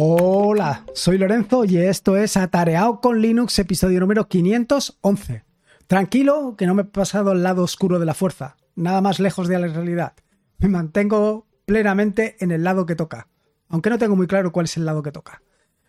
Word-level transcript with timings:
Hola, 0.00 0.84
soy 0.94 1.18
Lorenzo 1.18 1.64
y 1.64 1.76
esto 1.76 2.16
es 2.16 2.36
Atareado 2.36 3.00
con 3.00 3.20
Linux, 3.20 3.58
episodio 3.58 3.98
número 3.98 4.28
511. 4.28 5.42
Tranquilo, 5.88 6.54
que 6.56 6.68
no 6.68 6.76
me 6.76 6.82
he 6.82 6.84
pasado 6.84 7.32
al 7.32 7.42
lado 7.42 7.64
oscuro 7.64 7.98
de 7.98 8.06
la 8.06 8.14
fuerza, 8.14 8.56
nada 8.76 9.00
más 9.00 9.18
lejos 9.18 9.48
de 9.48 9.58
la 9.58 9.66
realidad. 9.66 10.12
Me 10.58 10.68
mantengo 10.68 11.48
plenamente 11.66 12.36
en 12.38 12.52
el 12.52 12.62
lado 12.62 12.86
que 12.86 12.94
toca, 12.94 13.26
aunque 13.68 13.90
no 13.90 13.98
tengo 13.98 14.14
muy 14.14 14.28
claro 14.28 14.52
cuál 14.52 14.66
es 14.66 14.76
el 14.76 14.84
lado 14.84 15.02
que 15.02 15.10
toca. 15.10 15.42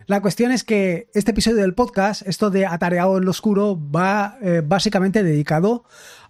La 0.08 0.23
cuestión 0.23 0.52
es 0.52 0.64
que 0.64 1.12
este 1.14 1.30
episodio 1.30 1.57
del 1.57 1.76
podcast, 1.76 2.28
esto 2.28 2.50
de 2.50 2.66
Atareado 2.66 3.16
en 3.20 3.26
lo 3.26 3.30
oscuro, 3.30 3.80
va 3.80 4.39
eh, 4.41 4.64
básicamente 4.66 5.21
dedicado 5.21 5.84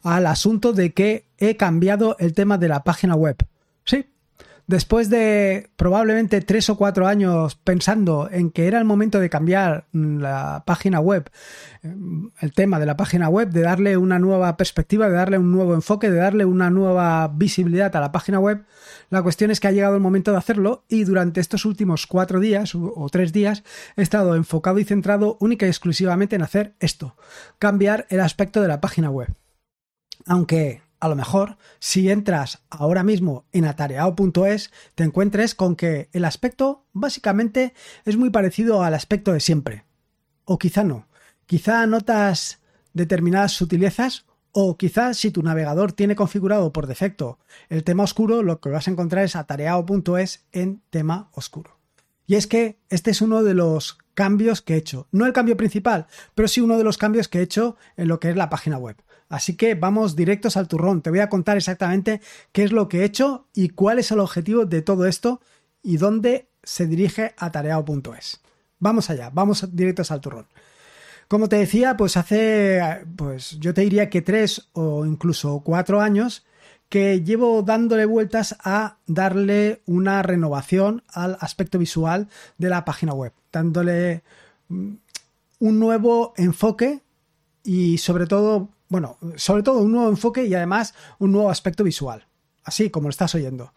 al 0.04 0.28
asunto 0.28 0.74
de 0.74 0.94
que 0.94 1.30
he 1.38 1.56
cambiado 1.56 2.18
el 2.20 2.34
tema 2.34 2.58
de 2.58 2.68
la 2.68 2.84
página 2.84 3.16
web. 3.16 3.38
Sí, 3.86 4.06
después 4.70 5.10
de 5.10 5.72
probablemente 5.78 6.42
tres 6.42 6.70
o 6.70 6.78
cuatro 6.78 7.08
años 7.08 7.56
pensando 7.56 8.30
en 8.32 8.52
que 8.52 8.68
era 8.68 8.78
el 8.78 8.86
momento 8.86 9.20
de 9.20 9.28
cambiar 9.28 9.88
la 9.92 10.62
página 10.68 11.00
web, 11.00 11.32
eh, 11.82 11.92
el 12.40 12.54
tema 12.54 12.78
de 12.78 12.86
la 12.86 12.96
página 12.96 13.30
web, 13.30 13.50
de 13.50 13.62
darle 13.62 13.98
una 13.98 14.20
nueva 14.20 14.56
perspectiva, 14.58 15.10
de 15.10 15.16
darle 15.16 15.40
un 15.40 15.52
nuevo 15.52 15.74
enfoque, 15.74 16.12
de 16.12 16.18
darle 16.18 16.46
una 16.46 16.70
nueva 16.70 17.28
visibilidad 17.30 17.96
a 17.96 18.00
la 18.00 18.12
página 18.12 18.40
web, 18.40 18.64
la 19.10 19.24
cuestión 19.24 19.50
es 19.50 19.60
que 19.60 19.68
ha 19.68 19.72
llegado 19.72 19.96
el 19.96 20.02
momento 20.02 20.32
de 20.32 20.38
hacerlo 20.38 20.86
y 20.88 21.04
durante 21.04 21.42
estos 21.42 21.66
últimos 21.66 22.06
cuatro 22.06 22.40
días 22.40 22.76
o 22.76 23.10
tres 23.12 23.34
días 23.34 23.64
he 23.96 24.04
estado 24.04 24.36
enfocado 24.36 24.78
y 24.78 24.84
centrado 24.84 25.36
única 25.40 25.66
y 25.66 25.70
exclusivamente 25.70 26.36
en 26.36 26.44
hacer 26.44 26.76
esto, 26.80 27.16
cambiar 27.58 28.06
el 28.10 28.20
aspecto 28.20 28.62
de 28.62 28.68
la 28.68 28.82
página 28.82 29.10
web. 29.10 29.34
Aunque 30.28 30.84
a 31.00 31.08
lo 31.08 31.16
mejor, 31.16 31.58
si 31.80 32.10
entras 32.10 32.64
ahora 32.70 33.04
mismo 33.04 33.46
en 33.52 33.66
atareado.es, 33.66 34.72
te 34.96 35.04
encuentres 35.04 35.56
con 35.56 35.76
que 35.76 36.10
el 36.12 36.26
aspecto 36.26 36.86
básicamente 36.94 37.74
es 38.06 38.18
muy 38.18 38.30
parecido 38.30 38.84
al 38.84 38.94
aspecto 38.94 39.32
de 39.32 39.40
siempre. 39.40 39.86
O 40.46 40.58
quizá 40.60 40.84
no. 40.84 41.08
Quizá 41.46 41.86
notas 41.88 42.60
determinadas 42.94 43.54
sutilezas 43.54 44.26
o 44.52 44.78
quizás 44.78 45.18
si 45.18 45.32
tu 45.32 45.42
navegador 45.42 45.94
tiene 45.94 46.16
configurado 46.16 46.74
por 46.74 46.88
defecto 46.88 47.40
el 47.70 47.84
tema 47.84 48.04
oscuro, 48.04 48.44
lo 48.44 48.60
que 48.60 48.70
vas 48.70 48.88
a 48.88 48.92
encontrar 48.92 49.24
es 49.24 49.36
atareado.es 49.36 50.46
en 50.52 50.82
tema 50.90 51.30
oscuro. 51.34 51.80
Y 52.26 52.36
es 52.36 52.46
que 52.46 52.80
este 52.90 53.12
es 53.12 53.22
uno 53.22 53.42
de 53.42 53.54
los 53.54 53.98
cambios 54.14 54.62
que 54.62 54.74
he 54.74 54.78
hecho. 54.78 55.08
No 55.12 55.26
el 55.26 55.34
cambio 55.34 55.56
principal, 55.56 56.08
pero 56.36 56.48
sí 56.48 56.62
uno 56.62 56.78
de 56.78 56.84
los 56.84 56.98
cambios 56.98 57.28
que 57.28 57.40
he 57.40 57.44
hecho 57.44 57.78
en 57.96 58.08
lo 58.08 58.20
que 58.20 58.30
es 58.30 58.36
la 58.36 58.50
página 58.50 58.78
web. 58.78 58.98
Así 59.30 59.56
que 59.56 59.76
vamos 59.76 60.16
directos 60.16 60.58
al 60.58 60.68
turrón. 60.68 61.02
Te 61.02 61.12
voy 61.12 61.20
a 61.20 61.30
contar 61.30 61.56
exactamente 61.56 62.20
qué 62.52 62.64
es 62.64 62.72
lo 62.72 62.90
que 62.90 63.02
he 63.02 63.06
hecho 63.06 63.48
y 63.54 63.70
cuál 63.70 64.00
es 64.00 64.12
el 64.12 64.20
objetivo 64.20 64.66
de 64.66 64.82
todo 64.82 65.06
esto 65.06 65.40
y 65.84 65.98
dónde 65.98 66.50
se 66.64 66.88
dirige 66.88 67.34
atareado.es. 67.38 68.42
Vamos 68.80 69.10
allá, 69.10 69.30
vamos 69.32 69.76
directos 69.76 70.12
al 70.12 70.22
turrón. 70.22 70.48
Como 71.28 71.48
te 71.48 71.58
decía, 71.58 71.96
pues 71.96 72.18
hace, 72.18 72.82
pues 73.16 73.60
yo 73.60 73.74
te 73.74 73.82
diría 73.82 74.10
que 74.10 74.24
tres 74.24 74.70
o 74.74 75.06
incluso 75.06 75.62
cuatro 75.64 76.02
años 76.02 76.44
que 76.90 77.22
llevo 77.22 77.62
dándole 77.62 78.06
vueltas 78.06 78.58
a 78.64 78.98
darle 79.06 79.84
una 79.86 80.24
renovación 80.24 81.04
al 81.08 81.38
aspecto 81.40 81.78
visual 81.78 82.30
de 82.58 82.70
la 82.70 82.84
página 82.84 83.14
web, 83.14 83.32
dándole 83.52 84.24
mm, 84.70 84.94
un 85.60 85.80
nuevo 85.80 86.34
enfoque 86.36 87.02
y 87.64 88.00
sobre 88.00 88.26
todo, 88.26 88.70
bueno, 88.90 89.18
sobre 89.36 89.64
todo 89.64 89.80
un 89.80 89.92
nuevo 89.92 90.10
enfoque 90.10 90.46
y 90.46 90.54
además 90.54 90.94
un 91.20 91.32
nuevo 91.32 91.50
aspecto 91.50 91.84
visual, 91.84 92.28
así 92.64 92.90
como 92.90 93.08
lo 93.08 93.12
estás 93.12 93.34
oyendo. 93.36 93.74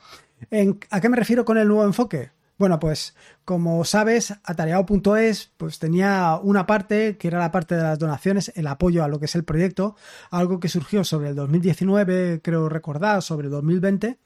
¿A 0.91 1.00
qué 1.00 1.08
me 1.08 1.16
refiero 1.16 1.44
con 1.44 1.58
el 1.58 1.69
nuevo 1.69 1.84
enfoque? 1.84 2.30
Bueno, 2.58 2.78
pues 2.78 3.14
como 3.44 3.84
sabes, 3.84 4.34
atareado.es 4.44 5.50
pues 5.56 5.78
tenía 5.78 6.38
una 6.42 6.66
parte 6.66 7.16
que 7.16 7.28
era 7.28 7.38
la 7.38 7.50
parte 7.50 7.75
de 7.76 7.82
las 7.82 7.98
donaciones, 7.98 8.53
el 8.54 8.66
apoyo 8.66 9.03
a 9.03 9.09
lo 9.09 9.19
que 9.19 9.26
es 9.26 9.34
el 9.34 9.44
proyecto, 9.44 9.97
algo 10.31 10.60
que 10.60 10.69
surgió 10.69 11.04
sobre 11.04 11.31
el 11.31 11.34
2019, 11.34 12.41
creo 12.42 12.69
recordar, 12.69 13.22
sobre 13.22 13.47
el 13.47 13.53
2020 13.53 14.19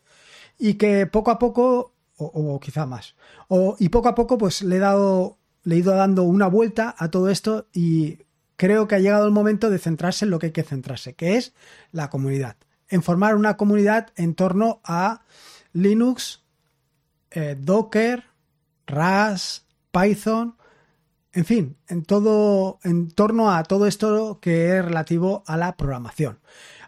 y 0.58 0.74
que 0.74 1.06
poco 1.06 1.30
a 1.30 1.38
poco 1.38 1.94
o, 2.18 2.60
quizá 2.60 2.86
más, 2.86 3.14
o, 3.48 3.76
y 3.78 3.90
poco 3.90 4.08
a 4.08 4.14
poco 4.14 4.38
pues 4.38 4.62
le 4.62 4.76
he 4.76 4.80
dado 4.80 5.38
le 5.64 5.74
he 5.74 5.78
ido 5.78 5.94
dando 5.94 6.22
una 6.22 6.46
vuelta 6.46 6.94
a 6.96 7.10
todo 7.10 7.28
esto 7.28 7.66
y 7.72 8.18
creo 8.56 8.88
que 8.88 8.94
ha 8.94 9.00
llegado 9.00 9.26
el 9.26 9.32
momento 9.32 9.70
de 9.70 9.78
centrarse 9.78 10.24
en 10.24 10.30
lo 10.30 10.38
que 10.38 10.46
hay 10.46 10.52
que 10.52 10.62
centrarse, 10.62 11.14
que 11.14 11.36
es 11.36 11.54
la 11.92 12.10
comunidad, 12.10 12.56
en 12.88 13.02
formar 13.02 13.36
una 13.36 13.56
comunidad 13.56 14.08
en 14.16 14.34
torno 14.34 14.80
a 14.84 15.22
Linux, 15.72 16.42
eh, 17.30 17.56
Docker, 17.58 18.24
RAS, 18.86 19.66
Python, 19.90 20.56
en 21.32 21.44
fin, 21.44 21.76
en 21.88 22.02
todo, 22.02 22.78
en 22.82 23.10
torno 23.10 23.52
a 23.52 23.62
todo 23.64 23.86
esto 23.86 24.38
que 24.40 24.78
es 24.78 24.84
relativo 24.84 25.44
a 25.46 25.58
la 25.58 25.76
programación. 25.76 26.38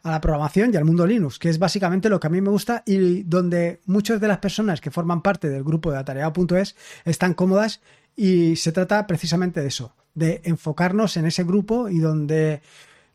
A 0.02 0.10
la 0.10 0.20
programación 0.22 0.72
y 0.72 0.76
al 0.76 0.86
mundo 0.86 1.06
Linux, 1.06 1.38
que 1.38 1.50
es 1.50 1.58
básicamente 1.58 2.08
lo 2.08 2.18
que 2.18 2.28
a 2.28 2.30
mí 2.30 2.40
me 2.40 2.48
gusta 2.48 2.82
y 2.86 3.24
donde 3.24 3.80
muchas 3.84 4.20
de 4.20 4.28
las 4.28 4.38
personas 4.38 4.80
que 4.80 4.90
forman 4.90 5.20
parte 5.20 5.50
del 5.50 5.64
grupo 5.64 5.90
de 5.90 5.98
atareado.es 5.98 6.76
están 7.04 7.34
cómodas 7.34 7.82
y 8.16 8.56
se 8.56 8.72
trata 8.72 9.06
precisamente 9.06 9.60
de 9.60 9.68
eso, 9.68 9.94
de 10.18 10.40
enfocarnos 10.44 11.16
en 11.16 11.26
ese 11.26 11.44
grupo 11.44 11.88
y 11.88 11.98
donde 11.98 12.60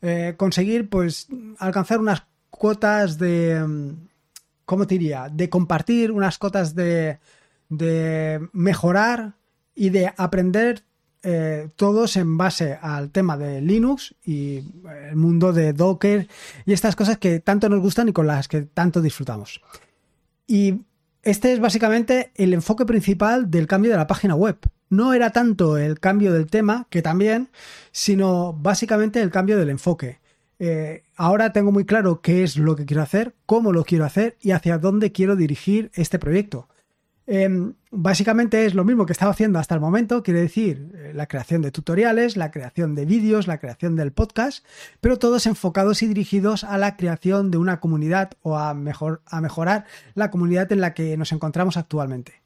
eh, 0.02 0.34
conseguir 0.36 0.88
pues 0.88 1.28
alcanzar 1.58 2.00
unas 2.00 2.24
cuotas 2.50 3.18
de 3.18 3.64
mm, 3.66 3.92
¿cómo 4.64 4.86
te 4.86 4.94
diría? 4.94 5.28
De 5.30 5.48
compartir 5.48 6.10
unas 6.10 6.38
cotas 6.38 6.74
de, 6.74 7.18
de 7.68 8.40
mejorar 8.52 9.34
y 9.74 9.90
de 9.90 10.12
aprender 10.16 10.84
eh, 11.22 11.70
todos 11.76 12.16
en 12.16 12.36
base 12.36 12.78
al 12.80 13.10
tema 13.10 13.36
de 13.36 13.60
Linux 13.60 14.14
y 14.24 14.62
el 15.08 15.16
mundo 15.16 15.52
de 15.52 15.72
Docker 15.72 16.28
y 16.66 16.72
estas 16.72 16.96
cosas 16.96 17.18
que 17.18 17.40
tanto 17.40 17.68
nos 17.68 17.80
gustan 17.80 18.08
y 18.08 18.12
con 18.12 18.26
las 18.26 18.48
que 18.48 18.62
tanto 18.62 19.00
disfrutamos. 19.00 19.60
Y 20.46 20.82
este 21.22 21.52
es 21.52 21.60
básicamente 21.60 22.30
el 22.34 22.52
enfoque 22.52 22.84
principal 22.84 23.50
del 23.50 23.66
cambio 23.66 23.90
de 23.90 23.96
la 23.96 24.06
página 24.06 24.34
web. 24.34 24.58
No 24.90 25.14
era 25.14 25.30
tanto 25.30 25.78
el 25.78 26.00
cambio 26.00 26.32
del 26.32 26.46
tema, 26.46 26.86
que 26.90 27.02
también, 27.02 27.48
sino 27.92 28.52
básicamente 28.52 29.20
el 29.20 29.30
cambio 29.30 29.58
del 29.58 29.70
enfoque. 29.70 30.20
Eh, 30.58 31.02
ahora 31.16 31.52
tengo 31.52 31.72
muy 31.72 31.84
claro 31.84 32.20
qué 32.20 32.42
es 32.42 32.56
lo 32.56 32.76
que 32.76 32.86
quiero 32.86 33.02
hacer, 33.02 33.34
cómo 33.46 33.72
lo 33.72 33.84
quiero 33.84 34.04
hacer 34.04 34.36
y 34.40 34.52
hacia 34.52 34.78
dónde 34.78 35.12
quiero 35.12 35.36
dirigir 35.36 35.90
este 35.94 36.18
proyecto. 36.18 36.68
Em, 37.26 37.74
básicamente 37.90 38.66
es 38.66 38.74
lo 38.74 38.84
mismo 38.84 39.06
que 39.06 39.12
estaba 39.12 39.32
haciendo 39.32 39.58
hasta 39.58 39.74
el 39.74 39.80
momento, 39.80 40.22
quiere 40.22 40.40
decir 40.40 40.92
eh, 40.94 41.12
la 41.14 41.26
creación 41.26 41.62
de 41.62 41.70
tutoriales, 41.70 42.36
la 42.36 42.50
creación 42.50 42.94
de 42.94 43.06
vídeos, 43.06 43.46
la 43.46 43.58
creación 43.58 43.96
del 43.96 44.12
podcast, 44.12 44.64
pero 45.00 45.18
todos 45.18 45.46
enfocados 45.46 46.02
y 46.02 46.06
dirigidos 46.06 46.64
a 46.64 46.76
la 46.76 46.96
creación 46.98 47.50
de 47.50 47.56
una 47.56 47.80
comunidad 47.80 48.32
o 48.42 48.58
a, 48.58 48.74
mejor, 48.74 49.22
a 49.24 49.40
mejorar 49.40 49.86
la 50.14 50.30
comunidad 50.30 50.70
en 50.70 50.82
la 50.82 50.92
que 50.92 51.16
nos 51.16 51.32
encontramos 51.32 51.78
actualmente. 51.78 52.42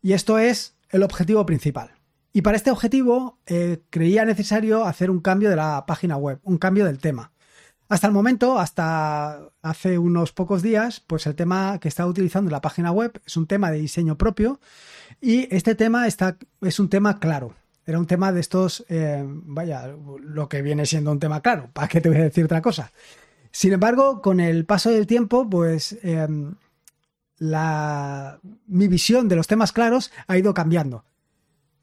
Y 0.00 0.14
esto 0.14 0.38
es 0.38 0.75
el 0.90 1.02
objetivo 1.02 1.44
principal. 1.46 1.92
Y 2.32 2.42
para 2.42 2.56
este 2.56 2.70
objetivo 2.70 3.38
eh, 3.46 3.80
creía 3.90 4.24
necesario 4.24 4.84
hacer 4.84 5.10
un 5.10 5.20
cambio 5.20 5.48
de 5.48 5.56
la 5.56 5.86
página 5.86 6.16
web, 6.16 6.38
un 6.42 6.58
cambio 6.58 6.84
del 6.84 6.98
tema. 6.98 7.32
Hasta 7.88 8.08
el 8.08 8.12
momento, 8.12 8.58
hasta 8.58 9.52
hace 9.62 9.96
unos 9.96 10.32
pocos 10.32 10.60
días, 10.60 11.00
pues 11.00 11.26
el 11.26 11.36
tema 11.36 11.78
que 11.78 11.88
está 11.88 12.04
utilizando 12.04 12.50
la 12.50 12.60
página 12.60 12.90
web 12.90 13.20
es 13.24 13.36
un 13.36 13.46
tema 13.46 13.70
de 13.70 13.78
diseño 13.78 14.18
propio 14.18 14.60
y 15.20 15.54
este 15.54 15.74
tema 15.76 16.06
está, 16.06 16.36
es 16.60 16.80
un 16.80 16.88
tema 16.88 17.20
claro. 17.20 17.54
Era 17.86 18.00
un 18.00 18.06
tema 18.06 18.32
de 18.32 18.40
estos, 18.40 18.84
eh, 18.88 19.24
vaya, 19.26 19.94
lo 20.20 20.48
que 20.48 20.60
viene 20.60 20.84
siendo 20.84 21.12
un 21.12 21.20
tema 21.20 21.40
claro, 21.40 21.70
¿para 21.72 21.86
qué 21.86 22.00
te 22.00 22.08
voy 22.08 22.18
a 22.18 22.24
decir 22.24 22.44
otra 22.44 22.60
cosa? 22.60 22.92
Sin 23.52 23.72
embargo, 23.72 24.20
con 24.20 24.40
el 24.40 24.66
paso 24.66 24.90
del 24.90 25.06
tiempo, 25.06 25.48
pues 25.48 25.96
em, 26.02 26.56
la, 27.38 28.40
mi 28.66 28.88
visión 28.88 29.28
de 29.28 29.36
los 29.36 29.46
temas 29.46 29.72
claros 29.72 30.10
ha 30.26 30.38
ido 30.38 30.54
cambiando. 30.54 31.04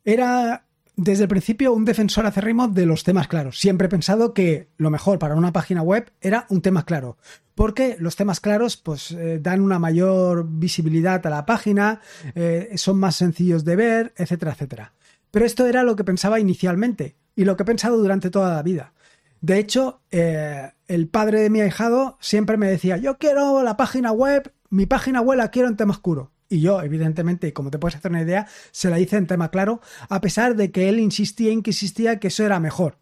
Era 0.04 0.66
desde 0.96 1.24
el 1.24 1.30
principio 1.30 1.74
un 1.74 1.86
defensor 1.86 2.26
acérrimo 2.26 2.68
de 2.68 2.86
los 2.86 3.04
temas 3.04 3.28
claros. 3.28 3.60
Siempre 3.60 3.88
he 3.88 3.90
pensado 3.90 4.34
que 4.34 4.70
lo 4.78 4.90
mejor 4.90 5.20
para 5.20 5.36
una 5.36 5.54
página 5.54 5.82
web 5.82 6.12
era 6.22 6.46
un 6.50 6.62
tema 6.62 6.86
claro, 6.86 7.18
porque 7.56 7.96
los 8.00 8.16
temas 8.16 8.40
claros 8.40 8.78
pues 8.78 9.12
eh, 9.12 9.40
dan 9.42 9.62
una 9.62 9.80
mayor 9.80 10.46
visibilidad 10.48 11.26
a 11.26 11.30
la 11.30 11.46
página, 11.46 12.02
eh, 12.36 12.72
son 12.76 13.00
más 13.00 13.16
sencillos 13.16 13.66
de 13.66 13.76
ver, 13.76 14.14
etcétera, 14.18 14.52
etcétera. 14.52 14.94
Pero 15.32 15.46
esto 15.46 15.66
era 15.66 15.84
lo 15.84 15.96
que 15.96 16.04
pensaba 16.04 16.40
inicialmente 16.40 17.16
y 17.36 17.46
lo 17.46 17.58
que 17.58 17.64
he 17.64 17.66
pensado 17.66 17.98
durante 17.98 18.30
toda 18.30 18.54
la 18.54 18.62
vida. 18.62 18.94
De 19.42 19.58
hecho, 19.58 20.02
eh, 20.12 20.72
el 20.88 21.08
padre 21.08 21.42
de 21.42 21.50
mi 21.50 21.60
ahijado 21.60 22.18
siempre 22.22 22.56
me 22.56 22.70
decía, 22.70 22.98
yo 22.98 23.18
quiero 23.18 23.64
la 23.64 23.76
página 23.76 24.12
web, 24.12 24.54
mi 24.74 24.88
página 24.88 25.22
web 25.22 25.38
la 25.38 25.52
quiero 25.52 25.68
en 25.68 25.78
tema 25.78 25.92
oscuro. 25.92 26.32
Y 26.50 26.60
yo, 26.60 26.82
evidentemente, 26.82 27.54
como 27.54 27.70
te 27.70 27.78
puedes 27.78 27.96
hacer 27.96 28.10
una 28.10 28.24
idea, 28.24 28.48
se 28.72 28.90
la 28.90 29.00
hice 29.00 29.18
en 29.18 29.28
tema 29.28 29.50
claro, 29.50 29.82
a 30.10 30.20
pesar 30.20 30.56
de 30.56 30.72
que 30.72 30.90
él 30.90 31.00
insistía 31.00 31.52
en 31.52 31.62
que 31.62 31.70
insistía 31.70 32.20
que 32.20 32.30
eso 32.30 32.44
era 32.44 32.60
mejor. 32.60 32.98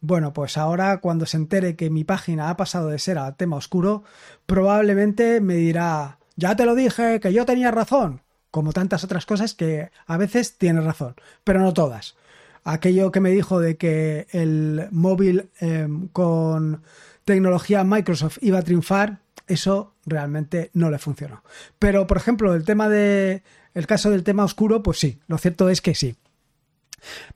Bueno, 0.00 0.32
pues 0.32 0.56
ahora 0.56 0.98
cuando 0.98 1.26
se 1.26 1.36
entere 1.36 1.76
que 1.76 1.90
mi 1.90 2.04
página 2.04 2.48
ha 2.48 2.56
pasado 2.56 2.88
de 2.88 2.98
ser 2.98 3.18
a 3.18 3.36
tema 3.36 3.56
oscuro, 3.56 4.02
probablemente 4.46 5.42
me 5.42 5.56
dirá, 5.56 6.18
ya 6.36 6.56
te 6.56 6.64
lo 6.64 6.74
dije, 6.74 7.20
que 7.20 7.32
yo 7.34 7.44
tenía 7.44 7.70
razón. 7.70 8.22
como 8.50 8.72
tantas 8.72 9.02
otras 9.02 9.26
cosas 9.26 9.52
que 9.52 9.90
a 10.06 10.16
veces 10.16 10.56
tiene 10.58 10.80
razón, 10.80 11.16
pero 11.42 11.60
no 11.60 11.74
todas. 11.74 12.14
Aquello 12.62 13.10
que 13.10 13.20
me 13.20 13.30
dijo 13.30 13.60
de 13.60 13.76
que 13.76 14.26
el 14.30 14.88
móvil 14.92 15.50
em, 15.58 16.06
con 16.08 16.82
tecnología 17.24 17.82
Microsoft 17.82 18.38
iba 18.42 18.60
a 18.60 18.62
triunfar, 18.62 19.23
eso 19.46 19.94
realmente 20.06 20.70
no 20.74 20.90
le 20.90 20.98
funcionó. 20.98 21.42
Pero, 21.78 22.06
por 22.06 22.16
ejemplo, 22.16 22.54
el 22.54 22.64
tema 22.64 22.88
de. 22.88 23.42
El 23.74 23.86
caso 23.86 24.10
del 24.10 24.22
tema 24.22 24.44
oscuro, 24.44 24.82
pues 24.82 25.00
sí, 25.00 25.18
lo 25.26 25.36
cierto 25.36 25.68
es 25.68 25.80
que 25.80 25.94
sí. 25.94 26.16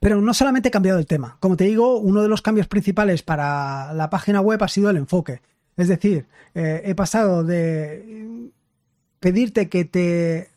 Pero 0.00 0.20
no 0.20 0.32
solamente 0.34 0.68
he 0.68 0.72
cambiado 0.72 0.98
el 0.98 1.06
tema. 1.06 1.36
Como 1.40 1.56
te 1.56 1.64
digo, 1.64 1.98
uno 1.98 2.22
de 2.22 2.28
los 2.28 2.42
cambios 2.42 2.68
principales 2.68 3.22
para 3.22 3.92
la 3.92 4.08
página 4.08 4.40
web 4.40 4.62
ha 4.62 4.68
sido 4.68 4.88
el 4.88 4.96
enfoque. 4.96 5.42
Es 5.76 5.88
decir, 5.88 6.26
eh, 6.54 6.82
he 6.84 6.94
pasado 6.94 7.44
de 7.44 8.50
pedirte 9.20 9.68
que 9.68 9.84
te 9.84 10.50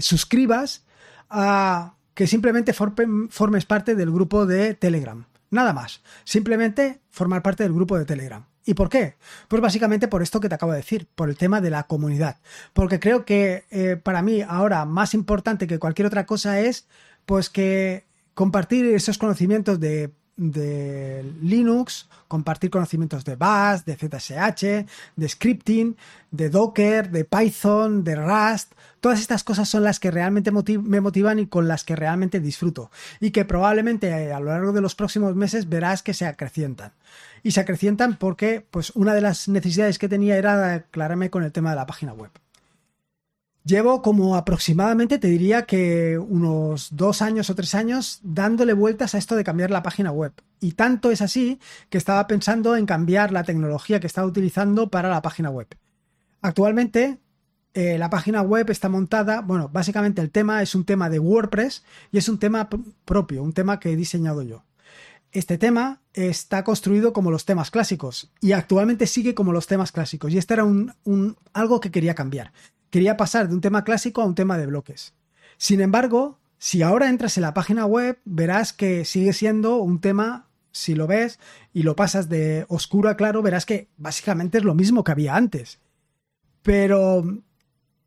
suscribas 0.00 0.84
a 1.30 1.94
que 2.14 2.26
simplemente 2.26 2.72
formes 2.72 3.64
parte 3.64 3.94
del 3.94 4.10
grupo 4.10 4.44
de 4.44 4.74
Telegram. 4.74 5.24
Nada 5.50 5.72
más. 5.72 6.02
Simplemente 6.24 7.00
formar 7.10 7.42
parte 7.42 7.62
del 7.62 7.72
grupo 7.72 7.96
de 7.96 8.04
Telegram. 8.04 8.44
¿Y 8.68 8.74
por 8.74 8.90
qué? 8.90 9.14
Pues 9.48 9.62
básicamente 9.62 10.08
por 10.08 10.20
esto 10.20 10.40
que 10.40 10.50
te 10.50 10.54
acabo 10.54 10.72
de 10.72 10.78
decir, 10.80 11.08
por 11.14 11.30
el 11.30 11.38
tema 11.38 11.62
de 11.62 11.70
la 11.70 11.84
comunidad. 11.84 12.36
Porque 12.74 13.00
creo 13.00 13.24
que 13.24 13.64
eh, 13.70 13.96
para 13.96 14.20
mí 14.20 14.42
ahora 14.46 14.84
más 14.84 15.14
importante 15.14 15.66
que 15.66 15.78
cualquier 15.78 16.04
otra 16.04 16.26
cosa 16.26 16.60
es 16.60 16.86
pues 17.24 17.48
que 17.48 18.04
compartir 18.34 18.84
esos 18.84 19.16
conocimientos 19.16 19.80
de 19.80 20.10
de 20.38 21.30
Linux, 21.42 22.08
compartir 22.28 22.70
conocimientos 22.70 23.24
de 23.24 23.36
Bash, 23.36 23.82
de 23.84 23.96
ZSH, 23.96 24.86
de 25.16 25.28
scripting, 25.28 25.96
de 26.30 26.48
Docker, 26.48 27.10
de 27.10 27.24
Python, 27.24 28.04
de 28.04 28.14
Rust. 28.14 28.72
Todas 29.00 29.20
estas 29.20 29.44
cosas 29.44 29.68
son 29.68 29.82
las 29.82 30.00
que 30.00 30.10
realmente 30.10 30.50
me 30.50 31.00
motivan 31.00 31.40
y 31.40 31.46
con 31.48 31.68
las 31.68 31.84
que 31.84 31.96
realmente 31.96 32.40
disfruto. 32.40 32.90
Y 33.20 33.32
que 33.32 33.44
probablemente 33.44 34.08
eh, 34.08 34.32
a 34.32 34.40
lo 34.40 34.46
largo 34.46 34.72
de 34.72 34.80
los 34.80 34.94
próximos 34.94 35.34
meses 35.34 35.68
verás 35.68 36.02
que 36.02 36.14
se 36.14 36.24
acrecientan. 36.24 36.92
Y 37.42 37.50
se 37.50 37.60
acrecientan 37.60 38.16
porque 38.16 38.64
pues, 38.70 38.90
una 38.94 39.14
de 39.14 39.20
las 39.20 39.48
necesidades 39.48 39.98
que 39.98 40.08
tenía 40.08 40.36
era 40.36 40.74
aclararme 40.74 41.30
con 41.30 41.42
el 41.42 41.52
tema 41.52 41.70
de 41.70 41.76
la 41.76 41.86
página 41.86 42.12
web. 42.12 42.30
Llevo 43.68 44.00
como 44.00 44.34
aproximadamente, 44.34 45.18
te 45.18 45.28
diría 45.28 45.66
que 45.66 46.16
unos 46.16 46.88
dos 46.96 47.20
años 47.20 47.50
o 47.50 47.54
tres 47.54 47.74
años 47.74 48.18
dándole 48.22 48.72
vueltas 48.72 49.14
a 49.14 49.18
esto 49.18 49.36
de 49.36 49.44
cambiar 49.44 49.70
la 49.70 49.82
página 49.82 50.10
web. 50.10 50.32
Y 50.58 50.72
tanto 50.72 51.10
es 51.10 51.20
así 51.20 51.60
que 51.90 51.98
estaba 51.98 52.26
pensando 52.26 52.76
en 52.76 52.86
cambiar 52.86 53.30
la 53.30 53.44
tecnología 53.44 54.00
que 54.00 54.06
estaba 54.06 54.26
utilizando 54.26 54.88
para 54.88 55.10
la 55.10 55.20
página 55.20 55.50
web. 55.50 55.66
Actualmente 56.40 57.18
eh, 57.74 57.98
la 57.98 58.08
página 58.08 58.40
web 58.40 58.70
está 58.70 58.88
montada, 58.88 59.42
bueno, 59.42 59.68
básicamente 59.68 60.22
el 60.22 60.30
tema 60.30 60.62
es 60.62 60.74
un 60.74 60.86
tema 60.86 61.10
de 61.10 61.18
WordPress 61.18 61.84
y 62.10 62.16
es 62.16 62.30
un 62.30 62.38
tema 62.38 62.70
propio, 63.04 63.42
un 63.42 63.52
tema 63.52 63.80
que 63.80 63.92
he 63.92 63.96
diseñado 63.96 64.40
yo. 64.40 64.64
Este 65.30 65.58
tema 65.58 66.00
está 66.14 66.64
construido 66.64 67.12
como 67.12 67.30
los 67.30 67.44
temas 67.44 67.70
clásicos 67.70 68.32
y 68.40 68.52
actualmente 68.52 69.06
sigue 69.06 69.34
como 69.34 69.52
los 69.52 69.66
temas 69.66 69.92
clásicos 69.92 70.32
y 70.32 70.38
esto 70.38 70.54
era 70.54 70.64
algo 71.52 71.80
que 71.80 71.90
quería 71.90 72.14
cambiar 72.14 72.50
quería 72.90 73.16
pasar 73.16 73.48
de 73.48 73.54
un 73.54 73.60
tema 73.60 73.84
clásico 73.84 74.22
a 74.22 74.26
un 74.26 74.34
tema 74.34 74.58
de 74.58 74.66
bloques. 74.66 75.14
Sin 75.56 75.80
embargo, 75.80 76.38
si 76.58 76.82
ahora 76.82 77.08
entras 77.08 77.36
en 77.36 77.42
la 77.42 77.54
página 77.54 77.86
web, 77.86 78.18
verás 78.24 78.72
que 78.72 79.04
sigue 79.04 79.32
siendo 79.32 79.76
un 79.76 80.00
tema, 80.00 80.48
si 80.72 80.94
lo 80.94 81.06
ves 81.06 81.38
y 81.72 81.82
lo 81.82 81.96
pasas 81.96 82.28
de 82.28 82.66
oscuro 82.68 83.08
a 83.08 83.16
claro, 83.16 83.42
verás 83.42 83.66
que 83.66 83.88
básicamente 83.96 84.58
es 84.58 84.64
lo 84.64 84.74
mismo 84.74 85.04
que 85.04 85.12
había 85.12 85.36
antes. 85.36 85.80
Pero 86.62 87.24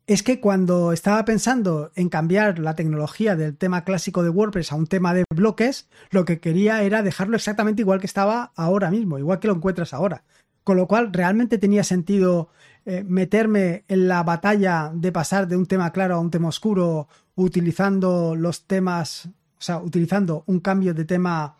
es 0.06 0.22
que 0.22 0.40
cuando 0.40 0.92
estaba 0.92 1.24
pensando 1.24 1.92
en 1.94 2.08
cambiar 2.08 2.58
la 2.58 2.74
tecnología 2.74 3.36
del 3.36 3.56
tema 3.56 3.84
clásico 3.84 4.22
de 4.22 4.30
WordPress 4.30 4.72
a 4.72 4.76
un 4.76 4.86
tema 4.86 5.14
de 5.14 5.24
bloques, 5.34 5.88
lo 6.10 6.24
que 6.24 6.40
quería 6.40 6.82
era 6.82 7.02
dejarlo 7.02 7.36
exactamente 7.36 7.82
igual 7.82 8.00
que 8.00 8.06
estaba 8.06 8.52
ahora 8.56 8.90
mismo, 8.90 9.18
igual 9.18 9.38
que 9.38 9.48
lo 9.48 9.54
encuentras 9.54 9.94
ahora. 9.94 10.24
Con 10.64 10.76
lo 10.76 10.86
cual 10.86 11.12
realmente 11.12 11.58
tenía 11.58 11.84
sentido 11.84 12.48
eh, 12.84 13.04
meterme 13.06 13.84
en 13.88 14.08
la 14.08 14.22
batalla 14.22 14.90
de 14.94 15.12
pasar 15.12 15.48
de 15.48 15.56
un 15.56 15.66
tema 15.66 15.92
claro 15.92 16.16
a 16.16 16.20
un 16.20 16.30
tema 16.30 16.48
oscuro 16.48 17.08
utilizando 17.34 18.34
los 18.36 18.66
temas, 18.66 19.26
o 19.26 19.30
sea, 19.58 19.78
utilizando 19.78 20.44
un 20.46 20.60
cambio 20.60 20.94
de 20.94 21.04
tema 21.04 21.56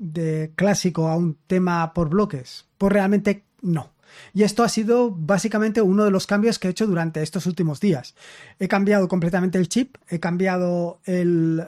de 0.00 0.52
clásico 0.56 1.08
a 1.08 1.16
un 1.16 1.36
tema 1.46 1.92
por 1.92 2.08
bloques? 2.08 2.66
Pues 2.78 2.92
realmente 2.92 3.44
no. 3.60 3.92
Y 4.34 4.42
esto 4.42 4.64
ha 4.64 4.68
sido 4.68 5.10
básicamente 5.10 5.80
uno 5.82 6.04
de 6.04 6.10
los 6.10 6.26
cambios 6.26 6.58
que 6.58 6.66
he 6.66 6.70
hecho 6.72 6.86
durante 6.86 7.22
estos 7.22 7.46
últimos 7.46 7.78
días. 7.80 8.14
He 8.58 8.66
cambiado 8.66 9.06
completamente 9.06 9.58
el 9.58 9.68
chip, 9.68 9.96
he 10.08 10.18
cambiado 10.18 11.00
el, 11.04 11.64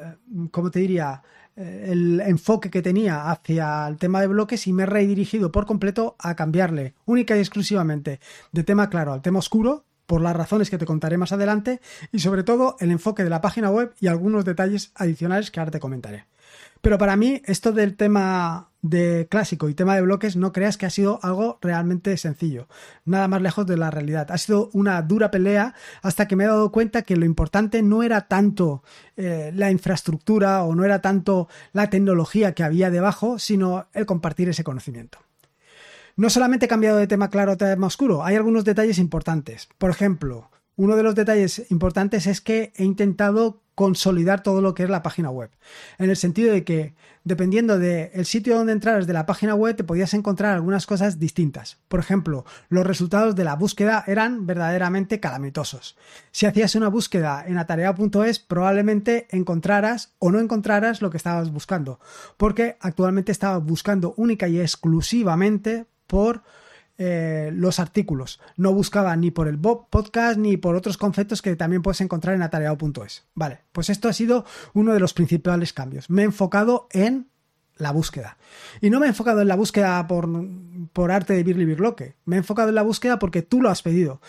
¿cómo 0.50 0.70
te 0.70 0.80
diría? 0.80 1.22
El 1.56 2.20
enfoque 2.20 2.70
que 2.70 2.82
tenía 2.82 3.30
hacia 3.30 3.86
el 3.86 3.98
tema 3.98 4.20
de 4.20 4.26
bloques 4.26 4.66
y 4.66 4.72
me 4.72 4.84
he 4.84 4.86
redirigido 4.86 5.52
por 5.52 5.66
completo 5.66 6.16
a 6.18 6.34
cambiarle 6.34 6.94
única 7.04 7.36
y 7.36 7.40
exclusivamente 7.40 8.20
de 8.52 8.64
tema 8.64 8.88
claro 8.88 9.12
al 9.12 9.22
tema 9.22 9.38
oscuro 9.38 9.84
por 10.06 10.20
las 10.20 10.36
razones 10.36 10.70
que 10.70 10.78
te 10.78 10.86
contaré 10.86 11.18
más 11.18 11.32
adelante 11.32 11.80
y 12.10 12.18
sobre 12.18 12.42
todo 12.42 12.76
el 12.80 12.90
enfoque 12.90 13.24
de 13.24 13.30
la 13.30 13.40
página 13.40 13.70
web 13.70 13.94
y 14.00 14.08
algunos 14.08 14.44
detalles 14.44 14.92
adicionales 14.94 15.50
que 15.50 15.60
ahora 15.60 15.70
te 15.70 15.80
comentaré. 15.80 16.26
Pero 16.80 16.98
para 16.98 17.16
mí 17.16 17.40
esto 17.44 17.72
del 17.72 17.96
tema 17.96 18.71
de 18.82 19.28
clásico 19.30 19.68
y 19.68 19.74
tema 19.74 19.94
de 19.94 20.02
bloques 20.02 20.36
no 20.36 20.52
creas 20.52 20.76
que 20.76 20.86
ha 20.86 20.90
sido 20.90 21.20
algo 21.22 21.58
realmente 21.62 22.16
sencillo, 22.16 22.68
nada 23.04 23.28
más 23.28 23.40
lejos 23.40 23.66
de 23.66 23.76
la 23.76 23.90
realidad. 23.90 24.30
Ha 24.30 24.38
sido 24.38 24.70
una 24.72 25.00
dura 25.02 25.30
pelea 25.30 25.74
hasta 26.02 26.26
que 26.26 26.36
me 26.36 26.44
he 26.44 26.48
dado 26.48 26.72
cuenta 26.72 27.02
que 27.02 27.16
lo 27.16 27.24
importante 27.24 27.82
no 27.82 28.02
era 28.02 28.22
tanto 28.22 28.82
eh, 29.16 29.52
la 29.54 29.70
infraestructura 29.70 30.64
o 30.64 30.74
no 30.74 30.84
era 30.84 31.00
tanto 31.00 31.48
la 31.72 31.88
tecnología 31.90 32.52
que 32.52 32.64
había 32.64 32.90
debajo, 32.90 33.38
sino 33.38 33.86
el 33.94 34.04
compartir 34.04 34.48
ese 34.48 34.64
conocimiento. 34.64 35.18
No 36.16 36.28
solamente 36.28 36.66
he 36.66 36.68
cambiado 36.68 36.98
de 36.98 37.06
tema 37.06 37.30
claro 37.30 37.52
a 37.52 37.56
tema 37.56 37.86
oscuro, 37.86 38.24
hay 38.24 38.36
algunos 38.36 38.64
detalles 38.64 38.98
importantes. 38.98 39.68
Por 39.78 39.90
ejemplo, 39.90 40.50
uno 40.82 40.96
de 40.96 41.04
los 41.04 41.14
detalles 41.14 41.70
importantes 41.70 42.26
es 42.26 42.40
que 42.40 42.72
he 42.74 42.82
intentado 42.82 43.62
consolidar 43.76 44.42
todo 44.42 44.60
lo 44.60 44.74
que 44.74 44.82
es 44.82 44.90
la 44.90 45.04
página 45.04 45.30
web. 45.30 45.48
En 45.96 46.10
el 46.10 46.16
sentido 46.16 46.52
de 46.52 46.64
que, 46.64 46.96
dependiendo 47.22 47.78
del 47.78 48.26
sitio 48.26 48.56
donde 48.56 48.72
entraras 48.72 49.06
de 49.06 49.12
la 49.12 49.24
página 49.24 49.54
web, 49.54 49.76
te 49.76 49.84
podías 49.84 50.12
encontrar 50.12 50.54
algunas 50.54 50.86
cosas 50.86 51.20
distintas. 51.20 51.78
Por 51.86 52.00
ejemplo, 52.00 52.44
los 52.68 52.84
resultados 52.84 53.36
de 53.36 53.44
la 53.44 53.54
búsqueda 53.54 54.02
eran 54.08 54.44
verdaderamente 54.44 55.20
calamitosos. 55.20 55.96
Si 56.32 56.46
hacías 56.46 56.74
una 56.74 56.88
búsqueda 56.88 57.44
en 57.46 57.58
atareado.es, 57.58 58.40
probablemente 58.40 59.28
encontraras 59.30 60.14
o 60.18 60.32
no 60.32 60.40
encontraras 60.40 61.00
lo 61.00 61.10
que 61.10 61.16
estabas 61.16 61.52
buscando, 61.52 62.00
porque 62.36 62.76
actualmente 62.80 63.30
estabas 63.30 63.62
buscando 63.62 64.14
única 64.16 64.48
y 64.48 64.58
exclusivamente 64.58 65.86
por 66.08 66.42
eh, 67.04 67.50
los 67.52 67.80
artículos. 67.80 68.38
No 68.56 68.72
buscaba 68.72 69.16
ni 69.16 69.32
por 69.32 69.48
el 69.48 69.58
podcast 69.58 70.38
ni 70.38 70.56
por 70.56 70.76
otros 70.76 70.96
conceptos 70.96 71.42
que 71.42 71.56
también 71.56 71.82
puedes 71.82 72.00
encontrar 72.00 72.36
en 72.36 72.42
atareado.es. 72.42 73.24
Vale, 73.34 73.62
pues 73.72 73.90
esto 73.90 74.08
ha 74.08 74.12
sido 74.12 74.44
uno 74.72 74.94
de 74.94 75.00
los 75.00 75.12
principales 75.12 75.72
cambios. 75.72 76.08
Me 76.08 76.22
he 76.22 76.24
enfocado 76.24 76.86
en 76.92 77.31
la 77.76 77.90
búsqueda. 77.92 78.36
Y 78.80 78.90
no 78.90 79.00
me 79.00 79.06
he 79.06 79.08
enfocado 79.08 79.40
en 79.40 79.48
la 79.48 79.56
búsqueda 79.56 80.06
por, 80.06 80.28
por 80.92 81.10
arte 81.10 81.34
de 81.34 81.42
Birli 81.42 81.64
Birloque. 81.64 82.14
Me 82.24 82.36
he 82.36 82.38
enfocado 82.38 82.68
en 82.68 82.74
la 82.74 82.82
búsqueda 82.82 83.18
porque 83.18 83.42
tú 83.42 83.60
lo 83.60 83.70
has 83.70 83.82
pedido 83.82 84.20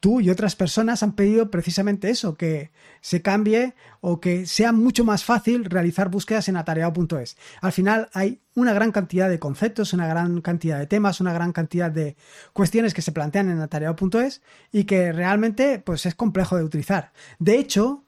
tú 0.00 0.20
y 0.20 0.30
otras 0.30 0.56
personas 0.56 1.02
han 1.02 1.12
pedido 1.12 1.50
precisamente 1.50 2.10
eso, 2.10 2.36
que 2.36 2.70
se 3.00 3.22
cambie 3.22 3.74
o 4.00 4.20
que 4.20 4.46
sea 4.46 4.72
mucho 4.72 5.04
más 5.04 5.24
fácil 5.24 5.64
realizar 5.64 6.10
búsquedas 6.10 6.48
en 6.48 6.56
atareado.es. 6.56 7.36
Al 7.60 7.72
final 7.72 8.08
hay 8.12 8.40
una 8.54 8.72
gran 8.72 8.92
cantidad 8.92 9.28
de 9.28 9.38
conceptos, 9.38 9.92
una 9.92 10.06
gran 10.06 10.40
cantidad 10.40 10.78
de 10.78 10.86
temas, 10.86 11.20
una 11.20 11.32
gran 11.32 11.52
cantidad 11.52 11.90
de 11.90 12.16
cuestiones 12.52 12.94
que 12.94 13.02
se 13.02 13.12
plantean 13.12 13.50
en 13.50 13.60
atareado.es 13.60 14.42
y 14.72 14.84
que 14.84 15.12
realmente 15.12 15.78
pues 15.78 16.06
es 16.06 16.14
complejo 16.14 16.56
de 16.56 16.64
utilizar. 16.64 17.12
De 17.38 17.58
hecho, 17.58 18.04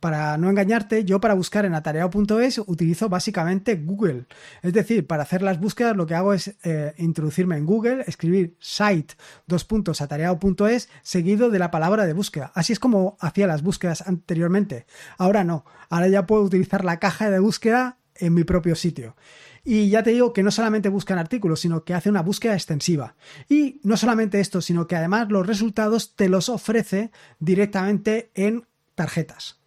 para 0.00 0.36
no 0.38 0.50
engañarte, 0.50 1.04
yo 1.04 1.20
para 1.20 1.34
buscar 1.34 1.64
en 1.64 1.74
atareado.es 1.74 2.58
utilizo 2.58 3.08
básicamente 3.08 3.76
Google. 3.76 4.26
Es 4.62 4.72
decir, 4.72 5.06
para 5.06 5.22
hacer 5.22 5.42
las 5.42 5.60
búsquedas 5.60 5.96
lo 5.96 6.06
que 6.06 6.14
hago 6.14 6.32
es 6.32 6.54
eh, 6.64 6.94
introducirme 6.98 7.56
en 7.56 7.66
Google, 7.66 8.04
escribir 8.06 8.56
site 8.60 9.14
dos 9.46 9.66
atareado.es 10.00 10.88
seguido 11.02 11.50
de 11.50 11.58
la 11.58 11.70
palabra 11.70 12.06
de 12.06 12.12
búsqueda. 12.12 12.52
Así 12.54 12.72
es 12.72 12.78
como 12.78 13.16
hacía 13.20 13.46
las 13.46 13.62
búsquedas 13.62 14.06
anteriormente. 14.06 14.86
Ahora 15.18 15.44
no, 15.44 15.64
ahora 15.88 16.08
ya 16.08 16.26
puedo 16.26 16.42
utilizar 16.42 16.84
la 16.84 16.98
caja 16.98 17.30
de 17.30 17.38
búsqueda 17.38 17.98
en 18.16 18.34
mi 18.34 18.44
propio 18.44 18.76
sitio. 18.76 19.16
Y 19.64 19.88
ya 19.88 20.02
te 20.02 20.10
digo 20.10 20.34
que 20.34 20.42
no 20.42 20.50
solamente 20.50 20.90
buscan 20.90 21.18
artículos, 21.18 21.60
sino 21.60 21.84
que 21.84 21.94
hace 21.94 22.10
una 22.10 22.22
búsqueda 22.22 22.52
extensiva. 22.52 23.16
Y 23.48 23.80
no 23.82 23.96
solamente 23.96 24.40
esto, 24.40 24.60
sino 24.60 24.86
que 24.86 24.96
además 24.96 25.28
los 25.30 25.46
resultados 25.46 26.14
te 26.14 26.28
los 26.28 26.50
ofrece 26.50 27.10
directamente 27.38 28.30
en 28.34 28.66
tarjetas 28.94 29.63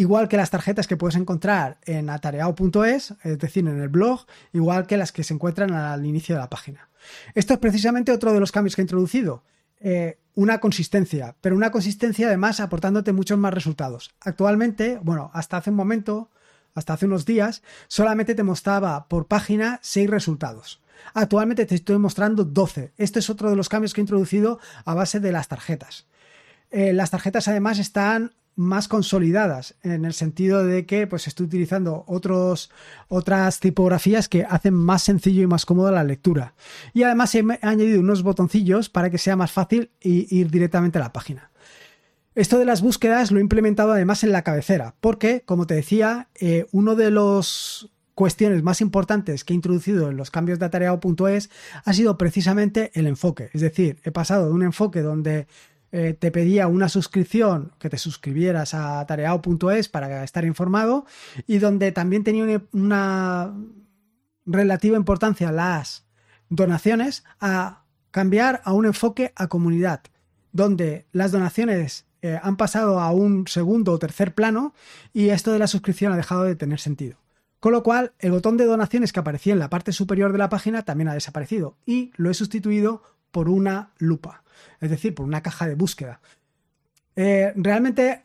igual 0.00 0.28
que 0.28 0.36
las 0.36 0.50
tarjetas 0.50 0.86
que 0.86 0.96
puedes 0.96 1.16
encontrar 1.16 1.78
en 1.84 2.08
atareado.es, 2.08 3.14
es 3.22 3.38
decir, 3.38 3.68
en 3.68 3.80
el 3.80 3.88
blog, 3.88 4.26
igual 4.52 4.86
que 4.86 4.96
las 4.96 5.12
que 5.12 5.24
se 5.24 5.34
encuentran 5.34 5.72
al 5.72 6.06
inicio 6.06 6.34
de 6.34 6.40
la 6.40 6.48
página. 6.48 6.88
Esto 7.34 7.54
es 7.54 7.58
precisamente 7.58 8.10
otro 8.10 8.32
de 8.32 8.40
los 8.40 8.50
cambios 8.50 8.74
que 8.74 8.82
he 8.82 8.84
introducido. 8.84 9.44
eh, 9.80 10.18
una 10.34 10.60
consistencia, 10.60 11.36
pero 11.40 11.56
una 11.56 11.70
consistencia 11.70 12.28
además 12.28 12.60
aportándote 12.60 13.12
muchos 13.12 13.38
más 13.38 13.52
resultados. 13.52 14.14
Actualmente, 14.20 14.98
bueno, 15.02 15.30
hasta 15.34 15.56
hace 15.56 15.70
un 15.70 15.76
momento, 15.76 16.30
hasta 16.74 16.92
hace 16.94 17.06
unos 17.06 17.26
días, 17.26 17.62
solamente 17.88 18.34
te 18.34 18.42
mostraba 18.42 19.08
por 19.08 19.26
página 19.26 19.80
6 19.82 20.08
resultados. 20.08 20.80
Actualmente 21.14 21.66
te 21.66 21.74
estoy 21.74 21.98
mostrando 21.98 22.44
12. 22.44 22.92
Este 22.96 23.18
es 23.18 23.28
otro 23.28 23.50
de 23.50 23.56
los 23.56 23.68
cambios 23.68 23.92
que 23.92 24.00
he 24.00 24.04
introducido 24.04 24.60
a 24.84 24.94
base 24.94 25.18
de 25.18 25.32
las 25.32 25.48
tarjetas. 25.48 26.06
Eh, 26.70 26.92
las 26.92 27.10
tarjetas 27.10 27.48
además 27.48 27.78
están 27.78 28.32
más 28.56 28.88
consolidadas 28.88 29.76
en 29.82 30.04
el 30.04 30.12
sentido 30.12 30.64
de 30.64 30.86
que 30.86 31.06
pues 31.06 31.26
estoy 31.26 31.46
utilizando 31.46 32.04
otros, 32.06 32.70
otras 33.08 33.60
tipografías 33.60 34.28
que 34.28 34.44
hacen 34.44 34.74
más 34.74 35.02
sencillo 35.02 35.42
y 35.42 35.46
más 35.46 35.64
cómoda 35.64 35.90
la 35.90 36.04
lectura. 36.04 36.54
Y 36.92 37.02
además 37.04 37.34
he 37.34 37.44
añadido 37.62 38.00
unos 38.00 38.22
botoncillos 38.22 38.88
para 38.88 39.10
que 39.10 39.18
sea 39.18 39.36
más 39.36 39.52
fácil 39.52 39.90
ir 40.00 40.50
directamente 40.50 40.98
a 40.98 41.02
la 41.02 41.12
página. 41.12 41.50
Esto 42.34 42.58
de 42.58 42.64
las 42.64 42.80
búsquedas 42.80 43.32
lo 43.32 43.38
he 43.38 43.42
implementado 43.42 43.92
además 43.92 44.22
en 44.22 44.32
la 44.32 44.42
cabecera, 44.42 44.94
porque, 45.00 45.42
como 45.44 45.66
te 45.66 45.74
decía, 45.74 46.28
eh, 46.38 46.66
uno 46.70 46.94
de 46.94 47.10
los 47.10 47.90
cuestiones 48.14 48.62
más 48.62 48.82
importantes 48.82 49.44
que 49.44 49.52
he 49.52 49.56
introducido 49.56 50.10
en 50.10 50.16
los 50.16 50.30
cambios 50.30 50.58
de 50.58 50.66
atareado.es 50.66 51.50
ha 51.84 51.92
sido 51.92 52.18
precisamente 52.18 52.90
el 52.94 53.06
enfoque. 53.06 53.48
Es 53.54 53.62
decir, 53.62 53.98
he 54.04 54.10
pasado 54.10 54.46
de 54.46 54.52
un 54.52 54.62
enfoque 54.62 55.00
donde 55.00 55.46
eh, 55.92 56.14
te 56.18 56.30
pedía 56.30 56.68
una 56.68 56.88
suscripción, 56.88 57.72
que 57.78 57.90
te 57.90 57.98
suscribieras 57.98 58.74
a 58.74 59.04
tareao.es 59.06 59.88
para 59.88 60.24
estar 60.24 60.44
informado 60.44 61.06
y 61.46 61.58
donde 61.58 61.92
también 61.92 62.24
tenía 62.24 62.62
una, 62.72 63.52
relativa 64.46 64.96
importancia 64.96 65.52
las 65.52 66.06
donaciones 66.48 67.24
a 67.40 67.84
cambiar 68.10 68.60
a 68.64 68.72
un 68.72 68.86
enfoque 68.86 69.32
a 69.36 69.48
comunidad, 69.48 70.02
donde 70.52 71.06
las 71.12 71.32
donaciones 71.32 72.06
eh, 72.22 72.38
han 72.42 72.56
pasado 72.56 73.00
a 73.00 73.12
un 73.12 73.46
segundo 73.46 73.92
o 73.92 73.98
tercer 73.98 74.34
plano 74.34 74.74
y 75.12 75.28
esto 75.28 75.52
de 75.52 75.58
la 75.58 75.66
suscripción 75.66 76.12
ha 76.12 76.16
dejado 76.16 76.44
de 76.44 76.56
tener 76.56 76.80
sentido. 76.80 77.18
Con 77.60 77.72
lo 77.72 77.82
cual, 77.82 78.14
el 78.18 78.30
botón 78.30 78.56
de 78.56 78.64
donaciones 78.64 79.12
que 79.12 79.20
aparecía 79.20 79.52
en 79.52 79.58
la 79.58 79.70
parte 79.70 79.92
superior 79.92 80.32
de 80.32 80.38
la 80.38 80.48
página 80.48 80.82
también 80.82 81.08
ha 81.08 81.14
desaparecido 81.14 81.76
y 81.84 82.10
lo 82.16 82.30
he 82.30 82.34
sustituido 82.34 83.02
por 83.30 83.48
una 83.48 83.92
lupa, 83.98 84.44
es 84.80 84.90
decir, 84.90 85.14
por 85.14 85.26
una 85.26 85.42
caja 85.42 85.66
de 85.66 85.74
búsqueda. 85.74 86.20
Eh, 87.16 87.52
realmente, 87.56 88.24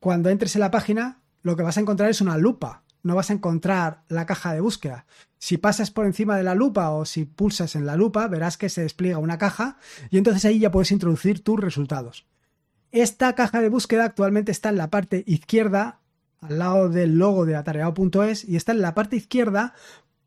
cuando 0.00 0.30
entres 0.30 0.54
en 0.56 0.60
la 0.60 0.70
página, 0.70 1.20
lo 1.42 1.56
que 1.56 1.62
vas 1.62 1.76
a 1.76 1.80
encontrar 1.80 2.10
es 2.10 2.20
una 2.20 2.36
lupa, 2.36 2.82
no 3.02 3.14
vas 3.14 3.30
a 3.30 3.34
encontrar 3.34 4.02
la 4.08 4.26
caja 4.26 4.52
de 4.52 4.60
búsqueda. 4.60 5.06
Si 5.38 5.58
pasas 5.58 5.90
por 5.90 6.06
encima 6.06 6.36
de 6.36 6.42
la 6.42 6.54
lupa 6.54 6.90
o 6.90 7.04
si 7.04 7.24
pulsas 7.24 7.76
en 7.76 7.86
la 7.86 7.96
lupa, 7.96 8.26
verás 8.26 8.56
que 8.56 8.68
se 8.68 8.82
despliega 8.82 9.18
una 9.18 9.38
caja 9.38 9.78
y 10.10 10.18
entonces 10.18 10.44
ahí 10.44 10.58
ya 10.58 10.70
puedes 10.70 10.90
introducir 10.90 11.44
tus 11.44 11.60
resultados. 11.60 12.26
Esta 12.90 13.34
caja 13.34 13.60
de 13.60 13.68
búsqueda 13.68 14.04
actualmente 14.04 14.52
está 14.52 14.70
en 14.70 14.76
la 14.76 14.90
parte 14.90 15.22
izquierda 15.26 16.00
al 16.40 16.58
lado 16.58 16.88
del 16.88 17.18
logo 17.18 17.46
de 17.46 17.56
atareado.es 17.56 18.44
y 18.44 18.56
está 18.56 18.72
en 18.72 18.80
la 18.80 18.94
parte 18.94 19.16
izquierda 19.16 19.74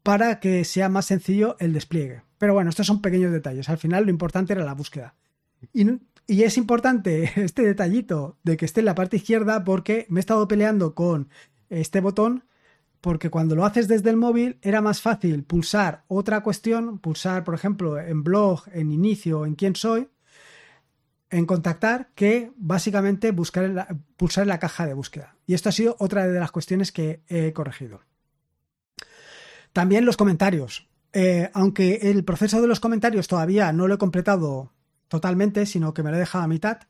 para 0.04 0.40
que 0.40 0.64
sea 0.66 0.90
más 0.90 1.06
sencillo 1.06 1.56
el 1.60 1.74
despliegue. 1.74 2.24
Pero 2.38 2.54
bueno, 2.54 2.70
estos 2.70 2.88
son 2.88 3.02
pequeños 3.02 3.32
detalles. 3.32 3.70
Al 3.70 3.78
final 3.78 4.06
lo 4.06 4.12
importante 4.12 4.54
era 4.54 4.64
la 4.64 4.74
búsqueda. 4.74 5.16
Y, 5.74 6.44
es 6.44 6.58
importante 6.58 7.32
este 7.44 7.64
detallito 7.64 8.38
de 8.44 8.58
que 8.58 8.66
esté 8.66 8.80
en 8.82 8.86
la 8.86 8.96
parte 8.96 9.18
izquierda 9.18 9.64
porque 9.64 10.06
me 10.10 10.20
he 10.20 10.22
estado 10.22 10.48
peleando 10.48 10.96
con 10.96 11.30
este 11.70 12.02
botón 12.02 12.46
porque 13.02 13.30
cuando 13.30 13.56
lo 13.56 13.66
haces 13.66 13.88
desde 13.88 14.10
el 14.10 14.18
móvil 14.18 14.58
era 14.62 14.82
más 14.82 15.02
fácil 15.02 15.44
pulsar 15.44 16.04
otra 16.08 16.42
cuestión, 16.42 17.00
pulsar 17.00 17.44
por 17.44 17.56
ejemplo 17.56 18.00
en 18.00 18.24
blog, 18.24 18.64
en 18.74 18.92
inicio, 18.92 19.46
en 19.46 19.56
quién 19.56 19.76
soy, 19.76 20.10
en 21.30 21.46
contactar 21.46 22.10
que 22.16 22.52
básicamente 22.58 23.32
buscar 23.32 23.96
pulsar 24.18 24.48
la 24.48 24.60
caja 24.60 24.86
de 24.86 24.94
búsqueda. 24.94 25.36
Y 25.46 25.54
esto 25.54 25.70
ha 25.70 25.74
sido 25.74 25.96
otra 26.00 26.28
de 26.28 26.40
las 26.40 26.52
cuestiones 26.52 26.92
que 26.92 27.22
he 27.28 27.54
corregido. 27.54 28.02
También 29.74 30.06
los 30.06 30.18
comentarios. 30.18 30.88
Eh, 31.14 31.50
aunque 31.54 32.12
el 32.12 32.24
proceso 32.24 32.62
de 32.62 32.68
los 32.68 32.80
comentarios 32.80 33.28
todavía 33.28 33.72
no 33.72 33.88
lo 33.88 33.96
he 33.96 33.98
completado 33.98 34.72
totalmente, 35.08 35.66
sino 35.66 35.94
que 35.94 36.04
me 36.04 36.12
lo 36.12 36.18
he 36.18 36.20
dejado 36.20 36.44
a 36.44 36.48
mitad, 36.48 36.82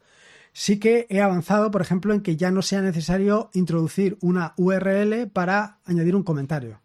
sí 0.51 0.79
que 0.79 1.07
he 1.09 1.21
avanzado, 1.21 1.71
por 1.71 1.81
ejemplo, 1.81 2.13
en 2.13 2.21
que 2.21 2.36
ya 2.36 2.51
no 2.51 2.62
sea 2.62 2.81
necesario 2.81 3.50
introducir 3.53 4.17
una 4.21 4.53
URL 4.57 5.27
para 5.31 5.79
añadir 5.86 6.15
un 6.15 6.24
comentario. 6.24 6.81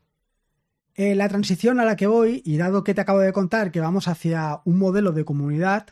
Eh, 0.95 1.17
la 1.17 1.29
transición 1.29 1.81
a 1.81 1.85
la 1.85 1.97
que 1.97 2.07
voy, 2.07 2.41
y 2.45 2.57
dado 2.57 2.85
que 2.85 2.95
te 2.95 3.01
acabo 3.01 3.19
de 3.19 3.33
contar 3.33 3.73
que 3.73 3.81
vamos 3.81 4.07
hacia 4.07 4.61
un 4.65 4.79
modelo 4.79 5.11
de 5.11 5.25
comunidad, 5.25 5.89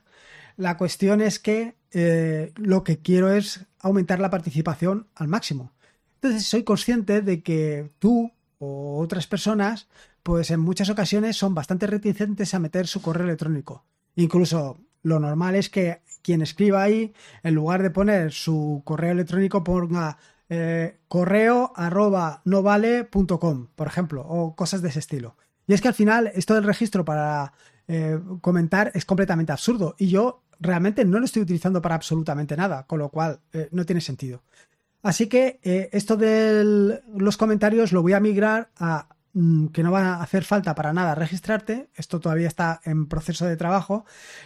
la 0.56 0.76
cuestión 0.76 1.20
es 1.20 1.40
que 1.40 1.74
eh, 1.90 2.52
lo 2.56 2.84
que 2.84 2.98
quiero 2.98 3.32
es 3.32 3.66
aumentar 3.80 4.20
la 4.20 4.30
participación 4.30 5.08
al 5.16 5.26
máximo. 5.26 5.72
Entonces 6.16 6.46
soy 6.46 6.62
consciente 6.62 7.20
de 7.20 7.42
que 7.42 7.90
tú 7.98 8.30
o 8.64 9.00
otras 9.00 9.26
personas, 9.26 9.88
pues 10.22 10.52
en 10.52 10.60
muchas 10.60 10.88
ocasiones 10.88 11.36
son 11.36 11.52
bastante 11.52 11.88
reticentes 11.88 12.54
a 12.54 12.60
meter 12.60 12.86
su 12.86 13.02
correo 13.02 13.24
electrónico. 13.24 13.84
Incluso 14.14 14.78
lo 15.02 15.18
normal 15.18 15.56
es 15.56 15.68
que 15.68 16.02
quien 16.22 16.42
escriba 16.42 16.80
ahí, 16.80 17.12
en 17.42 17.54
lugar 17.54 17.82
de 17.82 17.90
poner 17.90 18.30
su 18.30 18.82
correo 18.84 19.10
electrónico, 19.10 19.64
ponga 19.64 20.16
eh, 20.48 21.00
correo 21.08 21.72
arroba 21.74 22.40
novale.com, 22.44 23.66
por 23.74 23.86
ejemplo, 23.88 24.24
o 24.28 24.54
cosas 24.54 24.80
de 24.80 24.90
ese 24.90 25.00
estilo. 25.00 25.36
Y 25.66 25.74
es 25.74 25.80
que 25.80 25.88
al 25.88 25.94
final 25.94 26.30
esto 26.32 26.54
del 26.54 26.62
registro 26.62 27.04
para 27.04 27.52
eh, 27.88 28.20
comentar 28.40 28.92
es 28.94 29.04
completamente 29.04 29.50
absurdo 29.50 29.96
y 29.98 30.08
yo 30.08 30.44
realmente 30.60 31.04
no 31.04 31.18
lo 31.18 31.24
estoy 31.24 31.42
utilizando 31.42 31.82
para 31.82 31.96
absolutamente 31.96 32.56
nada, 32.56 32.86
con 32.86 33.00
lo 33.00 33.08
cual 33.08 33.40
eh, 33.52 33.68
no 33.72 33.84
tiene 33.84 34.00
sentido. 34.00 34.44
Así 35.02 35.28
que 35.28 35.58
eh, 35.62 35.88
esto 35.92 36.16
de 36.16 37.00
los 37.14 37.36
comentarios 37.36 37.92
lo 37.92 38.02
voy 38.02 38.12
a 38.12 38.20
migrar 38.20 38.70
a 38.78 39.08
mm, 39.32 39.68
que 39.68 39.82
no 39.82 39.90
va 39.90 40.14
a 40.14 40.22
hacer 40.22 40.44
falta 40.44 40.74
para 40.74 40.92
nada 40.92 41.14
registrarte, 41.14 41.88
esto 41.96 42.20
todavía 42.20 42.48
está 42.48 42.80
en 42.84 43.08
proceso 43.08 43.46
de 43.46 43.56
trabajo 43.56 44.04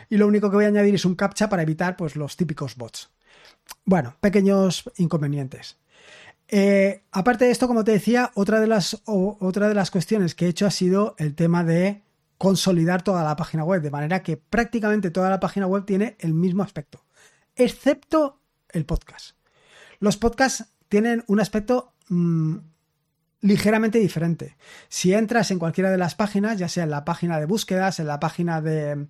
y 0.08 0.16
lo 0.16 0.26
único 0.26 0.50
que 0.50 0.56
voy 0.56 0.64
a 0.64 0.68
añadir 0.68 0.94
es 0.94 1.04
un 1.04 1.14
captcha 1.14 1.48
para 1.48 1.62
evitar 1.62 1.96
pues, 1.96 2.16
los 2.16 2.36
típicos 2.36 2.76
bots. 2.76 3.10
Bueno, 3.84 4.16
pequeños 4.20 4.90
inconvenientes. 4.96 5.76
aparte 7.12 7.44
de 7.44 7.50
esto, 7.50 7.66
como 7.66 7.84
te 7.84 7.92
decía, 7.92 8.30
otra 8.34 8.60
de, 8.60 8.66
las, 8.68 9.02
otra 9.04 9.68
de 9.68 9.74
las 9.74 9.90
cuestiones 9.90 10.34
que 10.34 10.46
he 10.46 10.48
hecho 10.48 10.66
ha 10.66 10.70
sido 10.70 11.16
el 11.18 11.34
tema 11.34 11.64
de 11.64 12.02
consolidar 12.38 13.02
toda 13.02 13.24
la 13.24 13.36
página 13.36 13.64
web, 13.64 13.82
de 13.82 13.90
manera 13.90 14.22
que 14.22 14.36
prácticamente 14.36 15.10
toda 15.10 15.30
la 15.30 15.40
página 15.40 15.66
web 15.66 15.84
tiene 15.84 16.16
el 16.20 16.34
mismo 16.34 16.62
aspecto, 16.62 17.04
excepto 17.56 18.40
el 18.70 18.84
podcast. 18.84 19.35
Los 19.98 20.16
podcasts 20.16 20.66
tienen 20.88 21.24
un 21.26 21.40
aspecto 21.40 21.92
mm, 22.08 22.56
ligeramente 23.46 23.98
diferente. 23.98 24.56
Si 24.88 25.12
entras 25.14 25.50
en 25.50 25.58
cualquiera 25.58 25.90
de 25.90 25.98
las 25.98 26.14
páginas, 26.14 26.58
ya 26.58 26.68
sea 26.68 26.84
en 26.84 26.90
la 26.90 27.04
página 27.04 27.38
de 27.38 27.46
búsquedas, 27.46 28.00
en 28.00 28.06
la 28.06 28.20
página 28.20 28.60
de, 28.60 29.06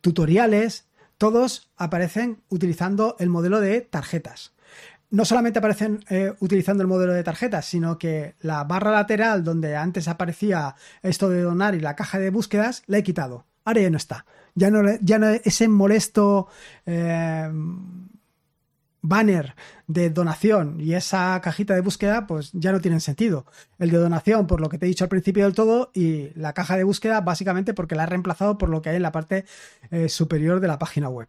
tutoriales, 0.00 0.86
todos 1.18 1.70
aparecen 1.76 2.42
utilizando 2.48 3.16
el 3.18 3.30
modelo 3.30 3.60
de 3.60 3.80
tarjetas 3.80 4.52
no 5.08 5.24
solamente 5.24 5.60
aparecen 5.60 6.04
eh, 6.10 6.32
utilizando 6.40 6.82
el 6.82 6.88
modelo 6.88 7.12
de 7.12 7.22
tarjetas, 7.22 7.64
sino 7.64 7.96
que 7.96 8.34
la 8.40 8.64
barra 8.64 8.90
lateral 8.90 9.44
donde 9.44 9.76
antes 9.76 10.08
aparecía 10.08 10.74
esto 11.00 11.30
de 11.30 11.42
donar 11.42 11.76
y 11.76 11.80
la 11.80 11.94
caja 11.94 12.18
de 12.18 12.30
búsquedas, 12.30 12.82
la 12.86 12.98
he 12.98 13.02
quitado. 13.04 13.46
Ahora 13.64 13.82
ya 13.82 13.90
no 13.90 13.98
está. 13.98 14.26
Ya 14.56 14.70
no, 14.70 14.82
ya 15.00 15.16
ese 15.44 15.68
molesto 15.68 16.48
eh, 16.86 17.48
banner 19.08 19.54
de 19.86 20.10
donación 20.10 20.80
y 20.80 20.94
esa 20.94 21.40
cajita 21.40 21.74
de 21.74 21.80
búsqueda, 21.80 22.26
pues 22.26 22.50
ya 22.52 22.72
no 22.72 22.80
tienen 22.80 23.00
sentido. 23.00 23.46
El 23.78 23.90
de 23.90 23.98
donación, 23.98 24.46
por 24.46 24.60
lo 24.60 24.68
que 24.68 24.78
te 24.78 24.86
he 24.86 24.88
dicho 24.88 25.04
al 25.04 25.10
principio 25.10 25.44
del 25.44 25.54
todo, 25.54 25.90
y 25.94 26.30
la 26.34 26.52
caja 26.52 26.76
de 26.76 26.84
búsqueda, 26.84 27.20
básicamente 27.20 27.74
porque 27.74 27.94
la 27.94 28.04
he 28.04 28.06
reemplazado 28.06 28.58
por 28.58 28.68
lo 28.68 28.82
que 28.82 28.90
hay 28.90 28.96
en 28.96 29.02
la 29.02 29.12
parte 29.12 29.44
eh, 29.90 30.08
superior 30.08 30.60
de 30.60 30.68
la 30.68 30.78
página 30.78 31.08
web. 31.08 31.28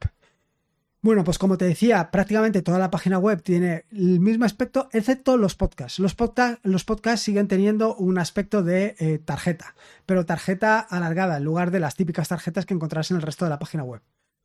Bueno, 1.01 1.23
pues 1.23 1.37
como 1.37 1.57
te 1.57 1.65
decía, 1.65 2.09
prácticamente 2.09 2.63
toda 2.63 2.79
la 2.79 2.89
página 2.89 3.19
web 3.19 3.41
tiene 3.43 3.85
el 3.91 4.19
mismo 4.19 4.45
aspecto, 4.45 4.89
excepto 4.91 5.37
los 5.37 5.55
podcasts. 5.55 5.99
Los, 5.99 6.15
los 6.63 6.83
podcasts 6.85 7.23
siguen 7.23 7.47
teniendo 7.47 7.95
un 7.95 8.17
aspecto 8.17 8.63
de 8.63 8.95
eh, 8.97 9.19
tarjeta, 9.19 9.75
pero 10.05 10.25
tarjeta 10.25 10.79
alargada 10.79 11.37
en 11.37 11.43
lugar 11.43 11.69
de 11.69 11.79
las 11.79 11.95
típicas 11.95 12.27
tarjetas 12.29 12.65
que 12.65 12.73
encontrarás 12.73 13.11
en 13.11 13.17
el 13.17 13.23
resto 13.23 13.45
de 13.45 13.49
la 13.49 13.59
página 13.59 13.83
web. 13.83 14.01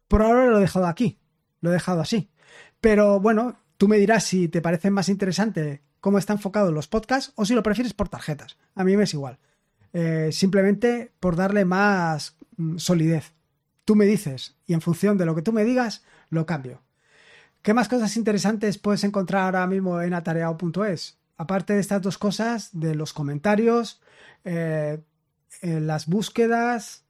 Por 0.09 0.23
ahora 0.23 0.47
lo 0.47 0.59
he 0.59 0.61
dejado 0.61 0.87
aquí, 0.87 1.19
lo 1.63 1.71
he 1.71 1.73
dejado 1.73 2.03
así. 2.03 2.31
Pero 2.83 3.21
bueno, 3.21 3.57
tú 3.79 3.87
me 3.87 3.97
dirás 3.97 4.25
si 4.25 4.49
te 4.49 4.61
parece 4.61 4.91
más 4.91 5.09
interesante 5.09 5.83
cómo 6.01 6.19
está 6.19 6.33
enfocado 6.33 6.73
los 6.73 6.89
podcasts 6.89 7.33
o 7.37 7.45
si 7.45 7.55
lo 7.55 7.63
prefieres 7.63 7.95
por 7.95 8.09
tarjetas. 8.09 8.59
A 8.75 8.83
mí 8.83 8.97
me 8.97 9.05
es 9.05 9.15
igual. 9.15 9.39
Eh, 9.93 10.31
simplemente 10.33 11.13
por 11.21 11.37
darle 11.37 11.65
más 11.65 12.37
mm, 12.57 12.79
solidez. 12.79 13.35
Tú 13.85 13.95
me 13.95 14.05
dices 14.05 14.57
y 14.67 14.75
en 14.75 14.81
función 14.81 15.17
de 15.17 15.27
lo 15.27 15.37
que 15.37 15.43
tú 15.43 15.53
me 15.53 15.65
digas, 15.65 16.03
lo 16.29 16.45
cambio. 16.45 16.83
¿Qué 17.63 17.73
más 17.73 17.89
cosas 17.89 18.17
interesantes 18.17 18.79
puedes 18.79 19.05
encontrar 19.05 19.45
ahora 19.45 19.67
mismo 19.69 20.03
en 20.03 20.15
atareado.es? 20.15 21.19
Aparte 21.37 21.75
de 21.75 21.81
estas 21.81 22.03
dos 22.03 22.19
cosas, 22.19 22.71
de 22.73 22.97
los 22.97 23.13
comentarios, 23.13 24.03
eh, 24.43 24.99
las 25.61 26.09
búsquedas, 26.09 27.05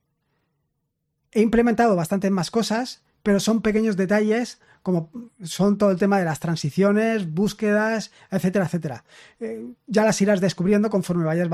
he 1.30 1.40
implementado 1.40 1.96
bastantes 1.96 2.30
más 2.30 2.50
cosas, 2.50 3.02
pero 3.22 3.40
son 3.40 3.62
pequeños 3.62 3.96
detalles 3.96 4.60
como 4.82 5.10
son 5.42 5.78
todo 5.78 5.90
el 5.90 5.98
tema 5.98 6.18
de 6.18 6.24
las 6.24 6.40
transiciones, 6.40 7.32
búsquedas, 7.32 8.10
etcétera, 8.30 8.66
etcétera. 8.66 9.04
Eh, 9.40 9.64
ya 9.86 10.04
las 10.04 10.20
irás 10.20 10.40
descubriendo 10.40 10.90
conforme 10.90 11.24
vayas 11.24 11.48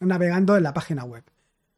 navegando 0.00 0.56
en 0.56 0.62
la 0.62 0.74
página 0.74 1.04
web. 1.04 1.24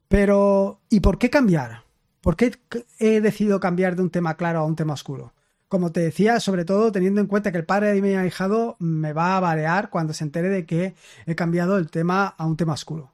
Pero, 0.09 0.81
¿y 0.89 1.01
por 1.01 1.19
qué 1.19 1.31
cambiar? 1.31 1.83
¿Por 2.21 2.37
qué 2.37 2.57
he 2.99 3.21
decidido 3.21 3.61
cambiar 3.61 3.97
de 3.97 4.03
un 4.03 4.11
tema 4.11 4.37
claro 4.37 4.61
a 4.61 4.65
un 4.65 4.77
tema 4.77 4.95
oscuro? 4.95 5.35
Como 5.69 5.93
te 5.93 6.01
decía, 6.01 6.41
sobre 6.41 6.65
todo 6.65 6.93
teniendo 6.93 7.21
en 7.21 7.27
cuenta 7.27 7.53
que 7.53 7.59
el 7.59 7.67
padre 7.67 7.93
de 7.93 8.01
mi 8.01 8.15
ahijado 8.15 8.77
me 8.79 9.13
va 9.13 9.37
a 9.37 9.41
balear 9.41 9.91
cuando 9.91 10.13
se 10.15 10.25
entere 10.25 10.49
de 10.49 10.65
que 10.67 10.95
he 11.27 11.35
cambiado 11.35 11.77
el 11.77 11.91
tema 11.91 12.27
a 12.27 12.47
un 12.47 12.57
tema 12.57 12.75
oscuro. 12.75 13.13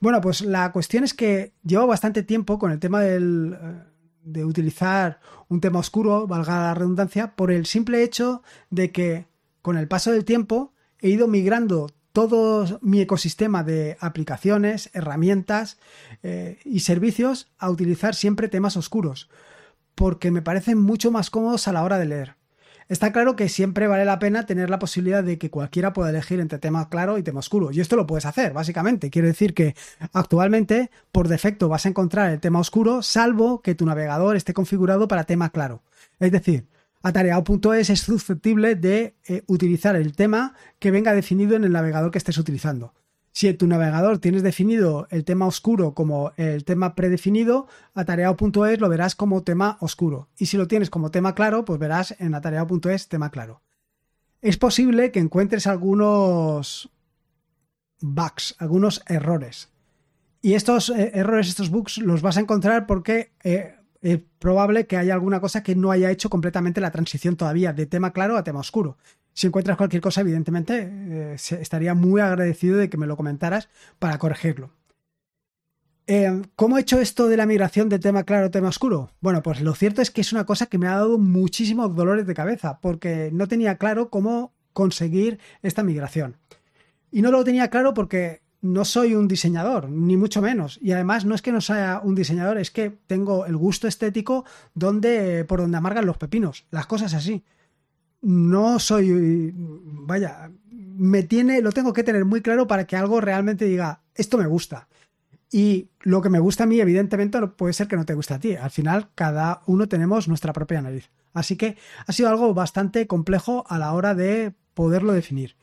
Bueno, 0.00 0.20
pues 0.20 0.42
la 0.42 0.70
cuestión 0.72 1.04
es 1.04 1.14
que 1.14 1.52
llevo 1.64 1.86
bastante 1.86 2.22
tiempo 2.22 2.58
con 2.58 2.70
el 2.70 2.78
tema 2.78 3.00
del, 3.00 3.56
eh, 3.60 3.82
de 4.24 4.44
utilizar 4.44 5.20
un 5.48 5.60
tema 5.60 5.80
oscuro, 5.80 6.26
valga 6.26 6.60
la 6.60 6.74
redundancia, 6.74 7.34
por 7.34 7.50
el 7.50 7.66
simple 7.66 8.02
hecho 8.02 8.42
de 8.70 8.92
que 8.92 9.26
con 9.62 9.76
el 9.76 9.88
paso 9.88 10.12
del 10.12 10.24
tiempo 10.24 10.72
he 11.00 11.08
ido 11.08 11.28
migrando 11.28 11.88
todo 12.12 12.78
mi 12.82 13.00
ecosistema 13.00 13.64
de 13.64 13.96
aplicaciones, 14.00 14.90
herramientas 14.92 15.78
eh, 16.22 16.58
y 16.64 16.80
servicios 16.80 17.50
a 17.58 17.70
utilizar 17.70 18.14
siempre 18.14 18.48
temas 18.48 18.76
oscuros, 18.76 19.30
porque 19.94 20.30
me 20.30 20.42
parecen 20.42 20.78
mucho 20.78 21.10
más 21.10 21.30
cómodos 21.30 21.68
a 21.68 21.72
la 21.72 21.82
hora 21.82 21.98
de 21.98 22.06
leer. 22.06 22.41
Está 22.92 23.10
claro 23.10 23.36
que 23.36 23.48
siempre 23.48 23.86
vale 23.86 24.04
la 24.04 24.18
pena 24.18 24.44
tener 24.44 24.68
la 24.68 24.78
posibilidad 24.78 25.24
de 25.24 25.38
que 25.38 25.48
cualquiera 25.48 25.94
pueda 25.94 26.10
elegir 26.10 26.40
entre 26.40 26.58
tema 26.58 26.90
claro 26.90 27.16
y 27.16 27.22
tema 27.22 27.40
oscuro. 27.40 27.72
Y 27.72 27.80
esto 27.80 27.96
lo 27.96 28.06
puedes 28.06 28.26
hacer, 28.26 28.52
básicamente. 28.52 29.08
Quiere 29.08 29.28
decir 29.28 29.54
que 29.54 29.74
actualmente, 30.12 30.90
por 31.10 31.28
defecto, 31.28 31.70
vas 31.70 31.86
a 31.86 31.88
encontrar 31.88 32.30
el 32.30 32.38
tema 32.38 32.58
oscuro, 32.58 33.00
salvo 33.00 33.62
que 33.62 33.74
tu 33.74 33.86
navegador 33.86 34.36
esté 34.36 34.52
configurado 34.52 35.08
para 35.08 35.24
tema 35.24 35.48
claro. 35.48 35.82
Es 36.20 36.32
decir, 36.32 36.66
atareado.es 37.02 37.88
es 37.88 38.00
susceptible 38.00 38.74
de 38.74 39.16
eh, 39.26 39.42
utilizar 39.46 39.96
el 39.96 40.14
tema 40.14 40.54
que 40.78 40.90
venga 40.90 41.14
definido 41.14 41.56
en 41.56 41.64
el 41.64 41.72
navegador 41.72 42.10
que 42.10 42.18
estés 42.18 42.36
utilizando. 42.36 42.92
Si 43.32 43.48
en 43.48 43.56
tu 43.56 43.66
navegador 43.66 44.18
tienes 44.18 44.42
definido 44.42 45.06
el 45.10 45.24
tema 45.24 45.46
oscuro 45.46 45.94
como 45.94 46.32
el 46.36 46.64
tema 46.64 46.94
predefinido, 46.94 47.66
atareado.es 47.94 48.78
lo 48.78 48.88
verás 48.90 49.14
como 49.14 49.42
tema 49.42 49.78
oscuro. 49.80 50.28
Y 50.36 50.46
si 50.46 50.58
lo 50.58 50.68
tienes 50.68 50.90
como 50.90 51.10
tema 51.10 51.34
claro, 51.34 51.64
pues 51.64 51.78
verás 51.78 52.14
en 52.18 52.34
atareado.es 52.34 53.08
tema 53.08 53.30
claro. 53.30 53.62
Es 54.42 54.58
posible 54.58 55.12
que 55.12 55.20
encuentres 55.20 55.66
algunos 55.66 56.90
bugs, 58.00 58.54
algunos 58.58 59.02
errores. 59.06 59.70
Y 60.42 60.54
estos 60.54 60.90
eh, 60.90 61.12
errores, 61.14 61.48
estos 61.48 61.70
bugs, 61.70 61.98
los 61.98 62.20
vas 62.20 62.36
a 62.36 62.40
encontrar 62.40 62.86
porque 62.86 63.32
eh, 63.44 63.76
es 64.02 64.20
probable 64.40 64.86
que 64.86 64.96
haya 64.96 65.14
alguna 65.14 65.40
cosa 65.40 65.62
que 65.62 65.76
no 65.76 65.90
haya 65.90 66.10
hecho 66.10 66.28
completamente 66.28 66.80
la 66.80 66.90
transición 66.90 67.36
todavía 67.36 67.72
de 67.72 67.86
tema 67.86 68.12
claro 68.12 68.36
a 68.36 68.44
tema 68.44 68.60
oscuro. 68.60 68.98
Si 69.34 69.46
encuentras 69.46 69.76
cualquier 69.76 70.02
cosa, 70.02 70.20
evidentemente, 70.20 70.88
eh, 70.90 71.36
estaría 71.60 71.94
muy 71.94 72.20
agradecido 72.20 72.78
de 72.78 72.90
que 72.90 72.98
me 72.98 73.06
lo 73.06 73.16
comentaras 73.16 73.68
para 73.98 74.18
corregirlo. 74.18 74.70
Eh, 76.06 76.42
¿Cómo 76.56 76.76
he 76.76 76.80
hecho 76.80 77.00
esto 77.00 77.28
de 77.28 77.36
la 77.36 77.46
migración 77.46 77.88
de 77.88 77.98
tema 77.98 78.24
claro 78.24 78.46
a 78.46 78.50
tema 78.50 78.68
oscuro? 78.68 79.10
Bueno, 79.20 79.42
pues 79.42 79.60
lo 79.60 79.74
cierto 79.74 80.02
es 80.02 80.10
que 80.10 80.20
es 80.20 80.32
una 80.32 80.44
cosa 80.44 80.66
que 80.66 80.78
me 80.78 80.88
ha 80.88 80.96
dado 80.96 81.16
muchísimos 81.16 81.94
dolores 81.94 82.26
de 82.26 82.34
cabeza, 82.34 82.80
porque 82.80 83.30
no 83.32 83.46
tenía 83.48 83.78
claro 83.78 84.10
cómo 84.10 84.52
conseguir 84.72 85.38
esta 85.62 85.82
migración. 85.82 86.36
Y 87.10 87.22
no 87.22 87.30
lo 87.30 87.44
tenía 87.44 87.70
claro 87.70 87.94
porque 87.94 88.42
no 88.60 88.84
soy 88.84 89.14
un 89.14 89.28
diseñador, 89.28 89.88
ni 89.88 90.16
mucho 90.16 90.42
menos. 90.42 90.78
Y 90.82 90.92
además 90.92 91.24
no 91.24 91.34
es 91.34 91.42
que 91.42 91.52
no 91.52 91.60
sea 91.60 92.00
un 92.02 92.14
diseñador, 92.14 92.58
es 92.58 92.70
que 92.70 92.90
tengo 93.06 93.46
el 93.46 93.56
gusto 93.56 93.86
estético 93.86 94.44
donde, 94.74 95.44
por 95.44 95.60
donde 95.60 95.78
amargan 95.78 96.06
los 96.06 96.18
pepinos, 96.18 96.66
las 96.70 96.86
cosas 96.86 97.14
así 97.14 97.44
no 98.22 98.78
soy, 98.78 99.52
vaya, 99.54 100.50
me 100.70 101.24
tiene, 101.24 101.60
lo 101.60 101.72
tengo 101.72 101.92
que 101.92 102.04
tener 102.04 102.24
muy 102.24 102.40
claro 102.40 102.66
para 102.66 102.86
que 102.86 102.96
algo 102.96 103.20
realmente 103.20 103.64
diga, 103.64 104.02
esto 104.14 104.38
me 104.38 104.46
gusta. 104.46 104.88
Y 105.50 105.90
lo 106.00 106.22
que 106.22 106.30
me 106.30 106.38
gusta 106.38 106.64
a 106.64 106.66
mí, 106.66 106.80
evidentemente, 106.80 107.38
puede 107.48 107.74
ser 107.74 107.86
que 107.88 107.96
no 107.96 108.06
te 108.06 108.14
guste 108.14 108.32
a 108.32 108.38
ti. 108.38 108.54
Al 108.54 108.70
final, 108.70 109.10
cada 109.14 109.62
uno 109.66 109.86
tenemos 109.86 110.26
nuestra 110.26 110.54
propia 110.54 110.80
nariz. 110.80 111.10
Así 111.34 111.56
que 111.56 111.76
ha 112.06 112.12
sido 112.12 112.30
algo 112.30 112.54
bastante 112.54 113.06
complejo 113.06 113.64
a 113.68 113.78
la 113.78 113.92
hora 113.92 114.14
de 114.14 114.54
poderlo 114.72 115.12
definir. 115.12 115.56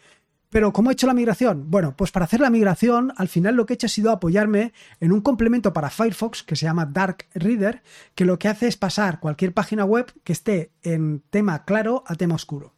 Pero 0.50 0.74
¿cómo 0.74 0.90
he 0.90 0.94
hecho 0.94 1.06
la 1.06 1.14
migración? 1.14 1.70
Bueno, 1.70 1.96
pues 1.96 2.12
para 2.12 2.26
hacer 2.26 2.40
la 2.40 2.50
migración, 2.50 3.14
al 3.18 3.28
final 3.28 3.56
lo 3.56 3.66
que 3.66 3.74
he 3.74 3.76
hecho 3.76 3.86
ha 3.86 3.90
sido 3.90 4.12
apoyarme 4.12 4.74
en 5.00 5.12
un 5.12 5.22
complemento 5.22 5.74
para 5.74 5.92
Firefox 5.92 6.44
que 6.44 6.56
se 6.56 6.66
llama 6.66 6.88
Dark 6.88 7.28
Reader, 7.36 7.84
que 8.16 8.26
lo 8.26 8.40
que 8.40 8.48
hace 8.48 8.68
es 8.68 8.76
pasar 8.76 9.20
cualquier 9.20 9.54
página 9.54 9.86
web 9.86 10.12
que 10.24 10.34
esté 10.34 10.72
en 10.82 11.22
tema 11.30 11.66
claro 11.66 12.04
a 12.08 12.16
tema 12.16 12.36
oscuro. 12.36 12.74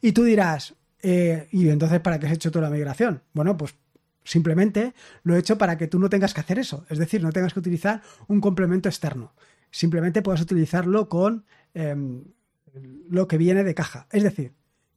Y 0.00 0.12
tú 0.12 0.22
dirás, 0.22 0.74
eh, 1.02 1.48
¿y 1.50 1.68
entonces 1.68 2.00
para 2.00 2.20
qué 2.20 2.26
has 2.26 2.32
hecho 2.32 2.52
toda 2.52 2.68
la 2.68 2.74
migración? 2.74 3.22
Bueno, 3.32 3.56
pues 3.56 3.74
simplemente 4.22 4.94
lo 5.24 5.34
he 5.34 5.38
hecho 5.40 5.58
para 5.58 5.76
que 5.76 5.88
tú 5.88 5.98
no 5.98 6.08
tengas 6.08 6.32
que 6.32 6.40
hacer 6.40 6.60
eso, 6.60 6.86
es 6.88 6.98
decir, 6.98 7.20
no 7.20 7.32
tengas 7.32 7.52
que 7.52 7.58
utilizar 7.58 8.02
un 8.28 8.40
complemento 8.40 8.88
externo. 8.88 9.32
Simplemente 9.72 10.22
puedas 10.22 10.40
utilizarlo 10.40 11.08
con 11.08 11.46
em, 11.74 12.22
lo 13.08 13.26
que 13.26 13.38
viene 13.38 13.64
de 13.64 13.74
caja. 13.74 14.06
Es 14.12 14.22
decir, 14.22 14.52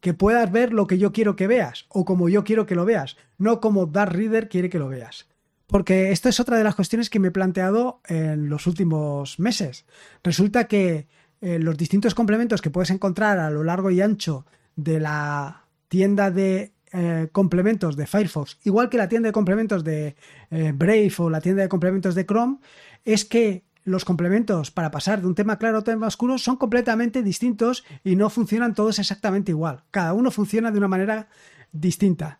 que 0.06 0.14
puedas 0.14 0.52
ver 0.52 0.72
lo 0.72 0.86
que 0.86 1.00
yo 1.00 1.12
quiero 1.12 1.36
que 1.36 1.48
veas 1.48 1.88
o 1.90 2.06
como 2.06 2.30
yo 2.30 2.44
quiero 2.44 2.68
que 2.68 2.76
lo 2.76 2.86
veas, 2.86 3.18
no 3.40 3.60
como 3.60 3.88
Dark 3.88 4.14
Reader 4.14 4.50
quiere 4.50 4.70
que 4.70 4.78
lo 4.78 4.88
veas. 4.88 5.26
Porque 5.66 6.12
esto 6.12 6.30
es 6.30 6.40
otra 6.40 6.60
de 6.60 6.64
las 6.64 6.76
cuestiones 6.76 7.10
que 7.10 7.18
me 7.18 7.30
he 7.30 7.32
planteado 7.32 8.02
en 8.08 8.48
los 8.48 8.68
últimos 8.68 9.40
meses. 9.40 9.88
Resulta 10.24 10.66
que 10.66 11.08
eh, 11.42 11.58
los 11.58 11.76
distintos 11.76 12.14
complementos 12.14 12.62
que 12.62 12.70
puedes 12.70 12.92
encontrar 12.92 13.40
a 13.40 13.50
lo 13.50 13.64
largo 13.64 13.90
y 13.90 14.00
ancho 14.00 14.46
de 14.76 15.00
la 15.00 15.66
tienda 15.88 16.30
de 16.30 16.74
eh, 16.94 17.30
complementos 17.32 17.96
de 17.96 18.06
Firefox, 18.06 18.60
igual 18.64 18.92
que 18.92 18.98
la 18.98 19.10
tienda 19.10 19.30
de 19.30 19.34
complementos 19.34 19.84
de 19.84 20.16
eh, 20.52 20.72
Brave 20.76 21.14
o 21.18 21.32
la 21.32 21.42
tienda 21.42 21.64
de 21.64 21.70
complementos 21.70 22.14
de 22.14 22.28
Chrome, 22.28 22.60
es 23.06 23.26
que 23.26 23.64
los 23.86 24.04
complementos 24.04 24.72
para 24.72 24.92
pasar 24.92 25.22
de 25.22 25.28
un 25.28 25.36
tema 25.36 25.58
claro 25.58 25.78
a 25.78 25.80
un 25.80 25.86
tema 25.86 26.08
oscuro 26.08 26.38
son 26.38 26.58
completamente 26.58 27.24
distintos 27.24 27.86
y 28.04 28.16
no 28.16 28.30
funcionan 28.30 28.74
todos 28.74 29.00
exactamente 29.00 29.52
igual. 29.52 29.84
Cada 29.92 30.14
uno 30.14 30.32
funciona 30.32 30.72
de 30.72 30.80
una 30.80 30.88
manera 30.88 31.30
distinta. 31.72 32.40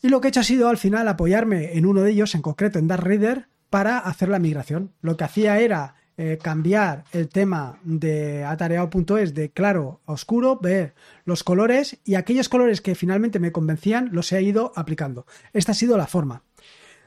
Y 0.00 0.08
lo 0.08 0.20
que 0.20 0.28
he 0.28 0.30
hecho 0.30 0.40
ha 0.40 0.44
sido 0.44 0.68
al 0.68 0.76
final 0.76 1.08
apoyarme 1.08 1.76
en 1.76 1.86
uno 1.86 2.02
de 2.02 2.12
ellos, 2.12 2.34
en 2.34 2.42
concreto 2.42 2.78
en 2.78 2.86
Dark 2.86 3.02
Reader, 3.02 3.48
para 3.70 3.98
hacer 3.98 4.28
la 4.28 4.38
migración. 4.38 4.92
Lo 5.00 5.16
que 5.16 5.24
hacía 5.24 5.58
era 5.58 5.96
eh, 6.16 6.38
cambiar 6.40 7.04
el 7.12 7.28
tema 7.28 7.78
de 7.82 8.44
atareado.es 8.44 9.34
de 9.34 9.50
claro 9.50 10.00
a 10.04 10.12
oscuro, 10.12 10.58
ver 10.60 10.94
los 11.24 11.44
colores 11.44 11.98
y 12.04 12.14
aquellos 12.14 12.48
colores 12.48 12.80
que 12.80 12.94
finalmente 12.94 13.38
me 13.38 13.52
convencían 13.52 14.10
los 14.12 14.32
he 14.32 14.42
ido 14.42 14.72
aplicando. 14.76 15.26
Esta 15.52 15.72
ha 15.72 15.74
sido 15.74 15.96
la 15.96 16.06
forma. 16.06 16.42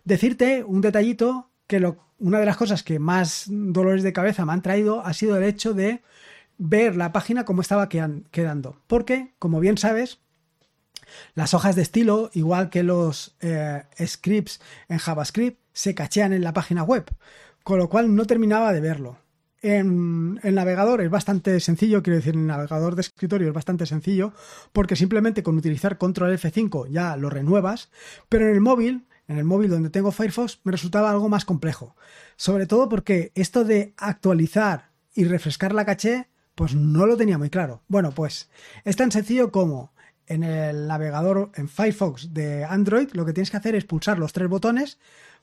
Decirte 0.04 0.64
un 0.64 0.82
detallito 0.82 1.52
que 1.68 1.80
lo, 1.80 2.11
una 2.22 2.40
de 2.40 2.46
las 2.46 2.56
cosas 2.58 2.84
que 2.84 3.00
más 3.00 3.46
dolores 3.48 4.04
de 4.04 4.14
cabeza 4.14 4.46
me 4.46 4.54
han 4.54 4.62
traído 4.62 5.06
ha 5.06 5.14
sido 5.14 5.38
el 5.38 5.44
hecho 5.44 5.74
de 5.74 6.02
ver 6.58 6.96
la 6.96 7.12
página 7.12 7.44
como 7.46 7.62
estaba 7.62 7.90
quedando. 7.90 8.80
Porque, 8.88 9.34
como 9.40 9.60
bien 9.60 9.78
sabes, 9.78 10.20
las 11.34 11.54
hojas 11.54 11.76
de 11.76 11.82
estilo, 11.82 12.30
igual 12.34 12.70
que 12.70 12.84
los 12.84 13.36
eh, 13.42 13.84
scripts 14.06 14.62
en 14.88 15.00
JavaScript, 15.00 15.60
se 15.74 15.96
cachean 15.96 16.34
en 16.34 16.44
la 16.44 16.54
página 16.54 16.84
web, 16.84 17.06
con 17.64 17.80
lo 17.80 17.90
cual 17.90 18.16
no 18.16 18.26
terminaba 18.26 18.72
de 18.72 18.82
verlo. 18.82 19.18
En 19.64 20.40
el 20.44 20.56
navegador 20.56 21.02
es 21.02 21.10
bastante 21.10 21.60
sencillo, 21.60 22.02
quiero 22.02 22.18
decir, 22.18 22.34
en 22.34 22.42
el 22.42 22.48
navegador 22.48 22.96
de 22.96 23.02
escritorio 23.02 23.48
es 23.48 23.54
bastante 23.54 23.86
sencillo, 23.86 24.34
porque 24.74 24.96
simplemente 24.96 25.44
con 25.44 25.58
utilizar 25.58 25.98
control 25.98 26.38
F5 26.38 26.88
ya 26.90 27.16
lo 27.16 27.30
renuevas, 27.30 27.90
pero 28.30 28.48
en 28.48 28.54
el 28.54 28.62
móvil 28.62 29.06
en 29.32 29.38
el 29.38 29.46
móvil 29.46 29.70
donde 29.70 29.90
tengo 29.90 30.12
Firefox 30.12 30.60
me 30.64 30.72
resultaba 30.72 31.10
algo 31.10 31.30
más 31.30 31.46
complejo. 31.46 31.96
Sobre 32.36 32.68
todo 32.68 32.90
porque 32.90 33.32
esto 33.34 33.64
de 33.64 33.94
actualizar 33.98 34.92
y 35.14 35.24
refrescar 35.24 35.74
la 35.74 35.86
caché, 35.86 36.28
pues 36.56 36.76
no 36.76 37.06
lo 37.06 37.18
tenía 37.18 37.38
muy 37.38 37.50
claro. 37.50 37.82
Bueno, 37.88 38.12
pues 38.12 38.50
es 38.84 38.96
tan 38.96 39.12
sencillo 39.12 39.52
como 39.52 39.94
en 40.28 40.44
el 40.44 40.88
navegador 40.88 41.52
en 41.56 41.68
Firefox 41.68 42.34
de 42.34 42.66
Android, 42.66 43.10
lo 43.14 43.26
que 43.26 43.34
tienes 43.34 43.52
que 43.52 43.58
hacer 43.58 43.76
es 43.76 43.86
pulsar 43.86 44.20
los 44.20 44.34
tres 44.34 44.50
botones 44.50 45.00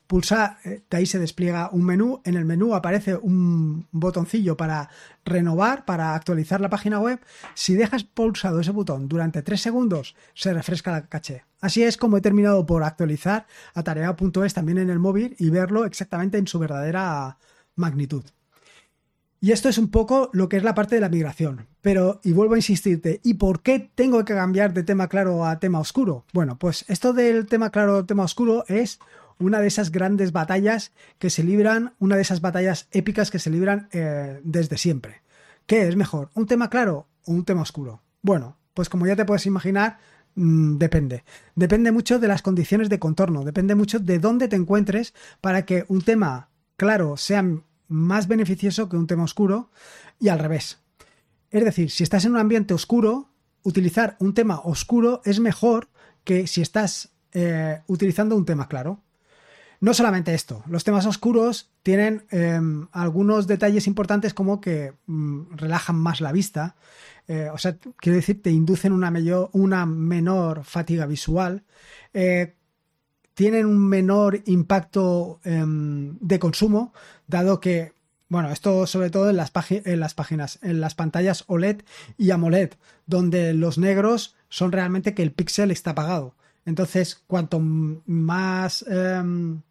pulsa, 0.09 0.57
eh, 0.65 0.81
de 0.89 0.97
ahí 0.97 1.05
se 1.05 1.19
despliega 1.19 1.69
un 1.71 1.85
menú, 1.85 2.19
en 2.25 2.33
el 2.33 2.43
menú 2.43 2.73
aparece 2.73 3.15
un 3.15 3.85
botoncillo 3.91 4.57
para 4.57 4.89
renovar, 5.23 5.85
para 5.85 6.15
actualizar 6.15 6.59
la 6.61 6.69
página 6.71 6.99
web. 6.99 7.19
Si 7.53 7.75
dejas 7.75 8.05
pulsado 8.05 8.59
ese 8.59 8.71
botón 8.71 9.07
durante 9.07 9.43
tres 9.43 9.61
segundos, 9.61 10.15
se 10.33 10.51
refresca 10.51 10.91
la 10.91 11.05
caché. 11.05 11.45
Así 11.61 11.83
es 11.83 11.95
como 11.95 12.17
he 12.17 12.21
terminado 12.21 12.65
por 12.65 12.83
actualizar 12.83 13.45
atareado.es 13.75 14.55
también 14.55 14.79
en 14.79 14.89
el 14.89 14.97
móvil 14.97 15.35
y 15.37 15.51
verlo 15.51 15.85
exactamente 15.85 16.39
en 16.39 16.47
su 16.47 16.57
verdadera 16.57 17.37
magnitud. 17.75 18.23
Y 19.41 19.51
esto 19.51 19.69
es 19.69 19.77
un 19.77 19.91
poco 19.91 20.31
lo 20.33 20.49
que 20.49 20.57
es 20.57 20.63
la 20.63 20.73
parte 20.73 20.95
de 20.95 21.01
la 21.01 21.09
migración. 21.09 21.67
Pero, 21.81 22.19
y 22.23 22.33
vuelvo 22.33 22.55
a 22.55 22.57
insistirte, 22.57 23.21
¿y 23.23 23.35
por 23.35 23.61
qué 23.61 23.91
tengo 23.93 24.25
que 24.25 24.33
cambiar 24.33 24.73
de 24.73 24.81
tema 24.81 25.07
claro 25.07 25.45
a 25.45 25.59
tema 25.59 25.79
oscuro? 25.79 26.25
Bueno, 26.33 26.57
pues 26.57 26.83
esto 26.87 27.13
del 27.13 27.45
tema 27.45 27.69
claro 27.69 27.97
a 27.97 28.05
tema 28.07 28.23
oscuro 28.23 28.65
es 28.67 28.99
una 29.39 29.59
de 29.59 29.67
esas 29.67 29.91
grandes 29.91 30.31
batallas 30.31 30.91
que 31.17 31.29
se 31.29 31.43
libran, 31.43 31.93
una 31.99 32.15
de 32.15 32.21
esas 32.21 32.41
batallas 32.41 32.87
épicas 32.91 33.31
que 33.31 33.39
se 33.39 33.49
libran 33.49 33.89
eh, 33.91 34.39
desde 34.43 34.77
siempre. 34.77 35.21
¿Qué 35.65 35.87
es 35.87 35.95
mejor? 35.95 36.29
¿Un 36.33 36.45
tema 36.45 36.69
claro 36.69 37.07
o 37.25 37.31
un 37.31 37.45
tema 37.45 37.61
oscuro? 37.61 38.01
Bueno, 38.21 38.57
pues 38.73 38.89
como 38.89 39.07
ya 39.07 39.15
te 39.15 39.25
puedes 39.25 39.45
imaginar, 39.45 39.97
mm, 40.35 40.77
depende. 40.77 41.23
Depende 41.55 41.91
mucho 41.91 42.19
de 42.19 42.27
las 42.27 42.41
condiciones 42.41 42.89
de 42.89 42.99
contorno, 42.99 43.43
depende 43.43 43.75
mucho 43.75 43.99
de 43.99 44.19
dónde 44.19 44.47
te 44.47 44.55
encuentres 44.55 45.13
para 45.41 45.65
que 45.65 45.85
un 45.87 46.01
tema 46.01 46.49
claro 46.75 47.17
sea 47.17 47.43
más 47.87 48.27
beneficioso 48.27 48.89
que 48.89 48.97
un 48.97 49.07
tema 49.07 49.23
oscuro 49.23 49.71
y 50.19 50.29
al 50.29 50.39
revés. 50.39 50.79
Es 51.51 51.63
decir, 51.63 51.89
si 51.89 52.03
estás 52.03 52.25
en 52.25 52.31
un 52.31 52.37
ambiente 52.37 52.73
oscuro, 52.73 53.29
utilizar 53.63 54.15
un 54.19 54.33
tema 54.33 54.59
oscuro 54.59 55.21
es 55.25 55.39
mejor 55.39 55.89
que 56.23 56.47
si 56.47 56.61
estás 56.61 57.11
eh, 57.33 57.81
utilizando 57.87 58.35
un 58.35 58.45
tema 58.45 58.67
claro. 58.67 59.01
No 59.81 59.93
solamente 59.93 60.33
esto, 60.33 60.63
los 60.67 60.83
temas 60.83 61.05
oscuros 61.05 61.69
tienen 61.83 62.25
em, 62.31 62.87
algunos 62.91 63.47
detalles 63.47 63.87
importantes 63.87 64.33
como 64.33 64.59
que 64.59 64.93
mm, 65.05 65.55
relajan 65.55 65.95
más 65.95 66.19
la 66.19 66.33
vista, 66.33 66.75
eh, 67.27 67.49
o 67.53 67.57
sea, 67.57 67.77
quiero 67.97 68.17
decir, 68.17 68.41
te 68.41 68.51
inducen 68.51 68.91
una, 68.91 69.13
una 69.53 69.85
menor 69.85 70.65
fatiga 70.65 71.05
visual, 71.05 71.63
eh, 72.13 72.55
tienen 73.33 73.65
un 73.65 73.87
menor 73.87 74.41
impacto 74.47 75.39
em, 75.45 76.17
de 76.19 76.39
consumo, 76.39 76.93
dado 77.27 77.61
que 77.61 77.93
bueno, 78.29 78.51
esto 78.51 78.85
sobre 78.85 79.09
todo 79.09 79.29
en 79.31 79.37
las, 79.37 79.51
en 79.71 79.99
las 79.99 80.13
páginas, 80.13 80.59
en 80.61 80.81
las 80.81 80.93
pantallas 80.93 81.45
OLED 81.47 81.81
y 82.17 82.29
AMOLED, 82.29 82.73
donde 83.07 83.53
los 83.53 83.79
negros 83.79 84.35
son 84.49 84.71
realmente 84.71 85.15
que 85.15 85.23
el 85.23 85.31
píxel 85.31 85.71
está 85.71 85.91
apagado. 85.91 86.35
Entonces, 86.65 87.23
cuanto 87.25 87.59
más, 87.59 88.85
em, 88.87 89.61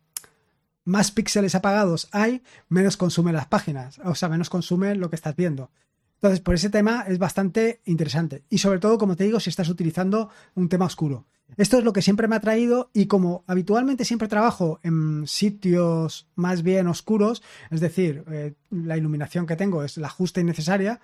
más 0.89 1.11
píxeles 1.11 1.55
apagados 1.55 2.09
hay, 2.13 2.43
menos 2.69 2.97
consumen 2.97 3.35
las 3.35 3.47
páginas, 3.47 4.01
o 4.05 4.15
sea, 4.15 4.29
menos 4.29 4.51
consume 4.51 4.95
lo 4.95 5.11
que 5.11 5.17
estás 5.17 5.37
viendo. 5.37 5.71
Entonces, 6.15 6.41
por 6.41 6.55
ese 6.55 6.71
tema 6.71 7.05
es 7.07 7.19
bastante 7.19 7.81
interesante. 7.85 8.43
Y 8.49 8.59
sobre 8.59 8.81
todo, 8.81 8.99
como 8.99 9.15
te 9.15 9.25
digo, 9.25 9.39
si 9.39 9.51
estás 9.51 9.69
utilizando 9.69 10.31
un 10.55 10.69
tema 10.69 10.87
oscuro. 10.87 11.27
Esto 11.57 11.79
es 11.79 11.85
lo 11.85 11.93
que 11.93 12.03
siempre 12.03 12.29
me 12.29 12.37
ha 12.37 12.41
traído 12.41 12.91
y 12.93 13.07
como 13.07 13.43
habitualmente 13.47 14.05
siempre 14.05 14.29
trabajo 14.29 14.81
en 14.83 15.27
sitios 15.27 16.29
más 16.35 16.63
bien 16.63 16.89
oscuros, 16.89 17.43
es 17.71 17.81
decir, 17.81 18.25
eh, 18.31 18.55
la 18.71 18.97
iluminación 18.97 19.47
que 19.47 19.57
tengo 19.57 19.83
es 19.83 19.97
la 19.97 20.11
justa 20.11 20.41
y 20.41 20.45
necesaria, 20.45 21.01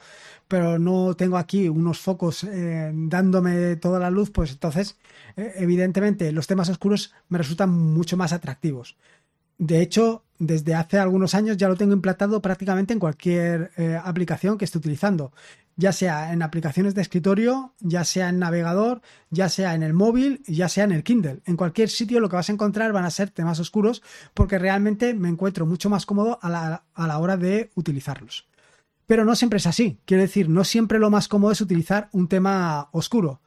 pero 0.47 0.79
no 0.79 1.15
tengo 1.15 1.39
aquí 1.39 1.69
unos 1.69 1.99
focos 1.99 2.45
eh, 2.45 2.93
dándome 2.95 3.77
toda 3.77 3.99
la 3.99 4.11
luz, 4.11 4.31
pues 4.31 4.53
entonces, 4.53 4.99
eh, 5.37 5.55
evidentemente, 5.57 6.31
los 6.31 6.47
temas 6.47 6.69
oscuros 6.69 7.13
me 7.29 7.39
resultan 7.39 7.71
mucho 7.71 8.17
más 8.17 8.33
atractivos. 8.33 8.97
De 9.59 9.81
hecho, 9.81 10.25
desde 10.39 10.75
hace 10.75 10.99
algunos 10.99 11.35
años 11.35 11.57
ya 11.57 11.69
lo 11.69 11.77
tengo 11.77 11.93
implantado 11.93 12.43
prácticamente 12.43 12.93
en 12.93 12.99
cualquier 12.99 13.71
aplicación 14.05 14.59
que 14.59 14.65
esté 14.65 14.79
utilizando 14.79 15.33
ya 15.77 15.93
sea 15.93 16.33
en 16.33 16.43
aplicaciones 16.43 16.95
de 16.95 17.03
escritorio, 17.03 17.75
ya 17.81 18.05
sea 18.05 18.29
en 18.29 18.39
navegador, 18.39 19.03
ya 19.31 19.49
sea 19.49 19.75
en 19.75 19.83
el 19.83 19.93
móvil, 19.93 20.43
ya 20.47 20.69
sea 20.69 20.85
en 20.85 20.93
el 20.93 21.03
Kindle. 21.03 21.41
En 21.47 21.57
cualquier 21.57 21.89
sitio 21.89 22.21
lo 22.21 22.29
que 22.29 22.37
vas 22.37 22.49
a 22.49 22.53
encontrar 22.53 22.93
van 22.93 23.05
a 23.05 23.11
ser 23.11 23.31
temas 23.31 23.59
oscuros 23.59 24.03
porque 24.35 24.59
realmente 24.59 25.15
me 25.15 25.29
encuentro 25.29 25.67
mucho 25.67 25.91
más 25.91 26.07
cómodo 26.07 26.39
a 26.43 26.49
la, 26.49 27.19
hora 27.19 27.37
de 27.37 27.71
utilizarlos. 27.75 28.47
Pero 29.07 29.25
no 29.25 29.35
siempre 29.35 29.59
es 29.59 29.67
así. 29.67 29.99
Quiero 30.05 30.23
decir, 30.23 30.49
no 30.49 30.65
siempre 30.65 30.99
lo 30.99 31.11
más 31.11 31.29
cómodo 31.29 31.53
es 31.53 31.61
utilizar 31.61 32.09
un 32.13 32.29
tema 32.29 32.89
oscuro. 32.93 33.41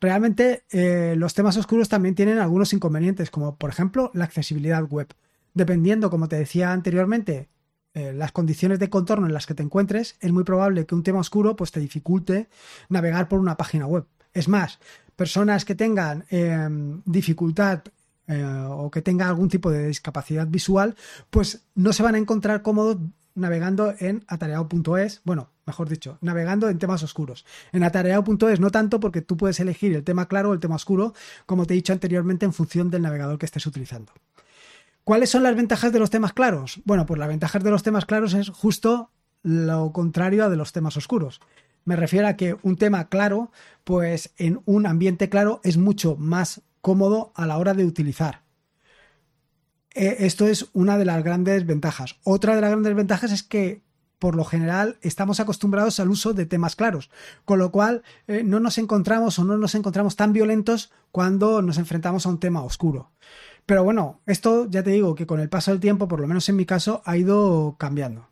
Realmente 0.00 0.64
eh, 0.70 1.14
los 1.16 1.34
temas 1.34 1.56
oscuros 1.56 1.88
también 1.88 2.14
tienen 2.14 2.38
algunos 2.38 2.72
inconvenientes, 2.72 3.30
como 3.30 3.56
por 3.56 3.70
ejemplo 3.70 4.10
la 4.14 4.24
accesibilidad 4.24 4.82
web. 4.84 5.08
Dependiendo, 5.54 6.10
como 6.10 6.28
te 6.28 6.36
decía 6.36 6.72
anteriormente, 6.72 7.48
eh, 7.92 8.12
las 8.12 8.30
condiciones 8.32 8.78
de 8.78 8.88
contorno 8.88 9.26
en 9.26 9.32
las 9.32 9.46
que 9.46 9.54
te 9.54 9.62
encuentres, 9.62 10.16
es 10.20 10.32
muy 10.32 10.44
probable 10.44 10.86
que 10.86 10.94
un 10.94 11.02
tema 11.02 11.20
oscuro 11.20 11.56
pues, 11.56 11.72
te 11.72 11.80
dificulte 11.80 12.48
navegar 12.88 13.28
por 13.28 13.40
una 13.40 13.56
página 13.56 13.86
web. 13.86 14.06
Es 14.32 14.48
más, 14.48 14.78
personas 15.16 15.64
que 15.64 15.74
tengan 15.74 16.24
em, 16.30 17.02
dificultad 17.04 17.82
eh, 18.28 18.44
o 18.68 18.90
que 18.90 19.02
tengan 19.02 19.28
algún 19.28 19.48
tipo 19.48 19.72
de 19.72 19.88
discapacidad 19.88 20.46
visual, 20.46 20.94
pues 21.30 21.66
no 21.74 21.92
se 21.92 22.04
van 22.04 22.14
a 22.14 22.18
encontrar 22.18 22.62
cómodos 22.62 22.98
navegando 23.34 23.94
en 23.98 24.24
atareado.es, 24.28 25.22
bueno, 25.24 25.50
mejor 25.66 25.88
dicho, 25.88 26.18
navegando 26.20 26.68
en 26.68 26.78
temas 26.78 27.02
oscuros. 27.02 27.44
En 27.72 27.82
atareado.es 27.82 28.60
no 28.60 28.70
tanto 28.70 29.00
porque 29.00 29.22
tú 29.22 29.36
puedes 29.36 29.58
elegir 29.60 29.94
el 29.94 30.04
tema 30.04 30.26
claro 30.26 30.50
o 30.50 30.52
el 30.54 30.60
tema 30.60 30.76
oscuro, 30.76 31.14
como 31.46 31.66
te 31.66 31.74
he 31.74 31.76
dicho 31.76 31.92
anteriormente, 31.92 32.46
en 32.46 32.52
función 32.52 32.90
del 32.90 33.02
navegador 33.02 33.38
que 33.38 33.46
estés 33.46 33.66
utilizando. 33.66 34.12
¿Cuáles 35.10 35.30
son 35.30 35.42
las 35.42 35.56
ventajas 35.56 35.92
de 35.92 35.98
los 35.98 36.10
temas 36.10 36.32
claros? 36.32 36.80
Bueno, 36.84 37.04
pues 37.04 37.18
las 37.18 37.26
ventajas 37.26 37.64
de 37.64 37.72
los 37.72 37.82
temas 37.82 38.06
claros 38.06 38.32
es 38.32 38.48
justo 38.48 39.10
lo 39.42 39.90
contrario 39.92 40.44
a 40.44 40.48
de 40.48 40.54
los 40.54 40.70
temas 40.70 40.96
oscuros. 40.96 41.40
Me 41.84 41.96
refiero 41.96 42.28
a 42.28 42.34
que 42.34 42.56
un 42.62 42.76
tema 42.76 43.08
claro, 43.08 43.50
pues 43.82 44.32
en 44.36 44.60
un 44.66 44.86
ambiente 44.86 45.28
claro 45.28 45.60
es 45.64 45.78
mucho 45.78 46.14
más 46.14 46.62
cómodo 46.80 47.32
a 47.34 47.44
la 47.48 47.58
hora 47.58 47.74
de 47.74 47.86
utilizar. 47.86 48.42
E, 49.96 50.26
esto 50.26 50.46
es 50.46 50.68
una 50.74 50.96
de 50.96 51.06
las 51.06 51.24
grandes 51.24 51.66
ventajas. 51.66 52.14
Otra 52.22 52.54
de 52.54 52.60
las 52.60 52.70
grandes 52.70 52.94
ventajas 52.94 53.32
es 53.32 53.42
que 53.42 53.82
por 54.20 54.36
lo 54.36 54.44
general 54.44 54.98
estamos 55.02 55.40
acostumbrados 55.40 55.98
al 55.98 56.10
uso 56.10 56.34
de 56.34 56.46
temas 56.46 56.76
claros, 56.76 57.10
con 57.44 57.58
lo 57.58 57.72
cual 57.72 58.04
eh, 58.28 58.44
no 58.44 58.60
nos 58.60 58.78
encontramos 58.78 59.40
o 59.40 59.44
no 59.44 59.58
nos 59.58 59.74
encontramos 59.74 60.14
tan 60.14 60.32
violentos 60.32 60.92
cuando 61.10 61.62
nos 61.62 61.78
enfrentamos 61.78 62.26
a 62.26 62.28
un 62.28 62.38
tema 62.38 62.62
oscuro. 62.62 63.10
Pero 63.70 63.84
bueno, 63.84 64.20
esto 64.26 64.66
ya 64.68 64.82
te 64.82 64.90
digo 64.90 65.14
que 65.14 65.28
con 65.28 65.38
el 65.38 65.48
paso 65.48 65.70
del 65.70 65.78
tiempo, 65.78 66.08
por 66.08 66.18
lo 66.18 66.26
menos 66.26 66.48
en 66.48 66.56
mi 66.56 66.66
caso, 66.66 67.02
ha 67.04 67.16
ido 67.16 67.76
cambiando. 67.78 68.26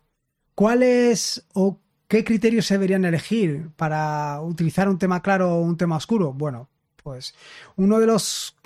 ¿Cuáles 0.53 1.45
o 1.53 1.79
qué 2.09 2.25
criterios 2.25 2.65
se 2.65 2.73
deberían 2.73 3.05
elegir 3.05 3.69
para 3.77 4.41
utilizar 4.41 4.89
un 4.89 4.97
tema 4.97 5.21
claro 5.21 5.53
o 5.55 5.61
un 5.61 5.77
tema 5.77 5.95
oscuro? 5.95 6.33
Bueno, 6.33 6.67
pues 7.01 7.35
uno 7.77 7.99
de 7.99 8.07
los 8.07 8.57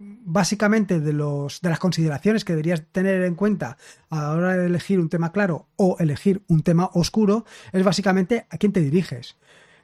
básicamente 0.00 0.98
de 0.98 1.12
los 1.12 1.60
de 1.60 1.68
las 1.68 1.78
consideraciones 1.78 2.44
que 2.44 2.54
deberías 2.54 2.82
tener 2.90 3.22
en 3.22 3.36
cuenta 3.36 3.76
a 4.10 4.22
la 4.22 4.30
hora 4.32 4.56
de 4.56 4.66
elegir 4.66 4.98
un 4.98 5.08
tema 5.08 5.30
claro 5.30 5.68
o 5.76 5.96
elegir 6.00 6.42
un 6.48 6.64
tema 6.64 6.90
oscuro 6.92 7.44
es 7.70 7.84
básicamente 7.84 8.48
a 8.50 8.58
quién 8.58 8.72
te 8.72 8.80
diriges 8.80 9.36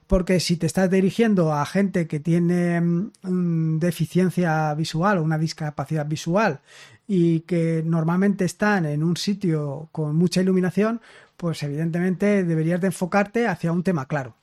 porque 0.06 0.40
si 0.40 0.56
te 0.56 0.66
estás 0.66 0.90
dirigiendo 0.90 1.52
a 1.52 1.64
gente 1.66 2.06
que 2.06 2.20
tiene 2.20 2.80
mm, 2.80 3.78
deficiencia 3.78 4.74
visual 4.74 5.18
o 5.18 5.22
una 5.22 5.38
discapacidad 5.38 6.06
visual 6.06 6.60
y 7.06 7.40
que 7.40 7.82
normalmente 7.84 8.44
están 8.44 8.86
en 8.86 9.02
un 9.02 9.16
sitio 9.16 9.88
con 9.92 10.16
mucha 10.16 10.40
iluminación, 10.40 11.00
pues 11.36 11.62
evidentemente 11.62 12.44
deberías 12.44 12.80
de 12.80 12.88
enfocarte 12.88 13.46
hacia 13.46 13.72
un 13.72 13.82
tema 13.82 14.06
claro. 14.06 14.36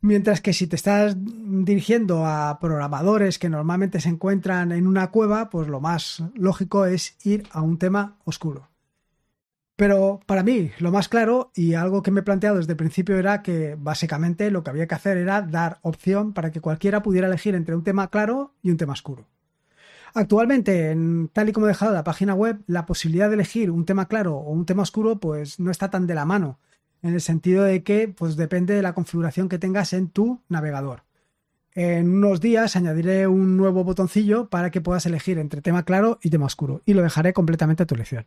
Mientras 0.00 0.40
que 0.40 0.52
si 0.52 0.68
te 0.68 0.76
estás 0.76 1.16
dirigiendo 1.18 2.24
a 2.24 2.58
programadores 2.60 3.38
que 3.38 3.48
normalmente 3.48 4.00
se 4.00 4.08
encuentran 4.08 4.70
en 4.70 4.86
una 4.86 5.10
cueva, 5.10 5.50
pues 5.50 5.66
lo 5.66 5.80
más 5.80 6.22
lógico 6.34 6.86
es 6.86 7.16
ir 7.24 7.48
a 7.50 7.62
un 7.62 7.78
tema 7.78 8.16
oscuro. 8.24 8.68
Pero 9.78 10.18
para 10.26 10.42
mí, 10.42 10.72
lo 10.80 10.90
más 10.90 11.08
claro 11.08 11.52
y 11.54 11.74
algo 11.74 12.02
que 12.02 12.10
me 12.10 12.18
he 12.18 12.24
planteado 12.24 12.56
desde 12.56 12.72
el 12.72 12.76
principio 12.76 13.16
era 13.16 13.42
que 13.42 13.76
básicamente 13.78 14.50
lo 14.50 14.64
que 14.64 14.70
había 14.70 14.88
que 14.88 14.96
hacer 14.96 15.16
era 15.16 15.40
dar 15.40 15.78
opción 15.82 16.32
para 16.32 16.50
que 16.50 16.60
cualquiera 16.60 17.00
pudiera 17.00 17.28
elegir 17.28 17.54
entre 17.54 17.76
un 17.76 17.84
tema 17.84 18.10
claro 18.10 18.54
y 18.60 18.72
un 18.72 18.76
tema 18.76 18.94
oscuro. 18.94 19.28
Actualmente, 20.14 20.96
tal 21.32 21.48
y 21.48 21.52
como 21.52 21.66
he 21.66 21.68
dejado 21.68 21.92
la 21.92 22.02
página 22.02 22.34
web, 22.34 22.58
la 22.66 22.86
posibilidad 22.86 23.28
de 23.28 23.36
elegir 23.36 23.70
un 23.70 23.84
tema 23.84 24.08
claro 24.08 24.34
o 24.38 24.50
un 24.50 24.66
tema 24.66 24.82
oscuro 24.82 25.20
pues 25.20 25.60
no 25.60 25.70
está 25.70 25.90
tan 25.90 26.08
de 26.08 26.16
la 26.16 26.24
mano, 26.24 26.58
en 27.00 27.14
el 27.14 27.20
sentido 27.20 27.62
de 27.62 27.84
que 27.84 28.08
pues 28.08 28.34
depende 28.34 28.74
de 28.74 28.82
la 28.82 28.94
configuración 28.94 29.48
que 29.48 29.60
tengas 29.60 29.92
en 29.92 30.08
tu 30.08 30.40
navegador. 30.48 31.04
En 31.76 32.14
unos 32.14 32.40
días 32.40 32.74
añadiré 32.74 33.28
un 33.28 33.56
nuevo 33.56 33.84
botoncillo 33.84 34.48
para 34.48 34.72
que 34.72 34.80
puedas 34.80 35.06
elegir 35.06 35.38
entre 35.38 35.62
tema 35.62 35.84
claro 35.84 36.18
y 36.20 36.30
tema 36.30 36.46
oscuro 36.46 36.82
y 36.84 36.94
lo 36.94 37.02
dejaré 37.02 37.32
completamente 37.32 37.84
a 37.84 37.86
tu 37.86 37.94
elección. 37.94 38.26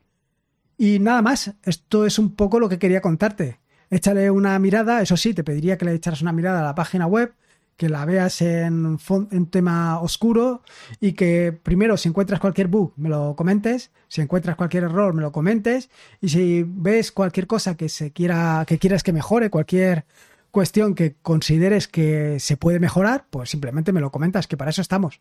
Y 0.82 0.98
nada 0.98 1.22
más, 1.22 1.54
esto 1.62 2.08
es 2.08 2.18
un 2.18 2.36
poco 2.36 2.60
lo 2.60 2.68
que 2.68 2.80
quería 2.80 3.02
contarte. 3.02 3.60
Échale 3.92 4.32
una 4.32 4.58
mirada, 4.58 5.04
eso 5.04 5.16
sí, 5.16 5.32
te 5.32 5.44
pediría 5.44 5.78
que 5.78 5.86
le 5.86 5.94
echaras 5.94 6.24
una 6.24 6.32
mirada 6.32 6.62
a 6.62 6.64
la 6.64 6.74
página 6.74 7.06
web, 7.06 7.36
que 7.78 7.88
la 7.88 8.04
veas 8.04 8.42
en, 8.42 8.98
en 9.30 9.46
tema 9.46 10.00
oscuro 10.02 10.64
y 11.00 11.14
que 11.14 11.54
primero 11.54 11.98
si 11.98 12.10
encuentras 12.10 12.40
cualquier 12.40 12.68
bug 12.68 12.94
me 12.98 13.10
lo 13.10 13.36
comentes, 13.36 13.92
si 14.08 14.22
encuentras 14.22 14.56
cualquier 14.56 14.86
error 14.86 15.14
me 15.14 15.22
lo 15.22 15.32
comentes 15.32 15.92
y 16.20 16.30
si 16.30 16.64
ves 16.66 17.12
cualquier 17.12 17.46
cosa 17.46 17.78
que 17.78 17.88
se 17.88 18.12
quiera 18.12 18.66
que 18.68 18.80
quieras 18.80 19.04
que 19.04 19.14
mejore, 19.14 19.52
cualquier 19.52 20.06
cuestión 20.52 20.96
que 20.96 21.16
consideres 21.22 21.88
que 21.88 22.40
se 22.40 22.58
puede 22.58 22.80
mejorar, 22.80 23.26
pues 23.30 23.50
simplemente 23.50 23.92
me 23.92 24.02
lo 24.02 24.12
comentas, 24.12 24.48
que 24.48 24.58
para 24.58 24.70
eso 24.70 24.82
estamos. 24.82 25.20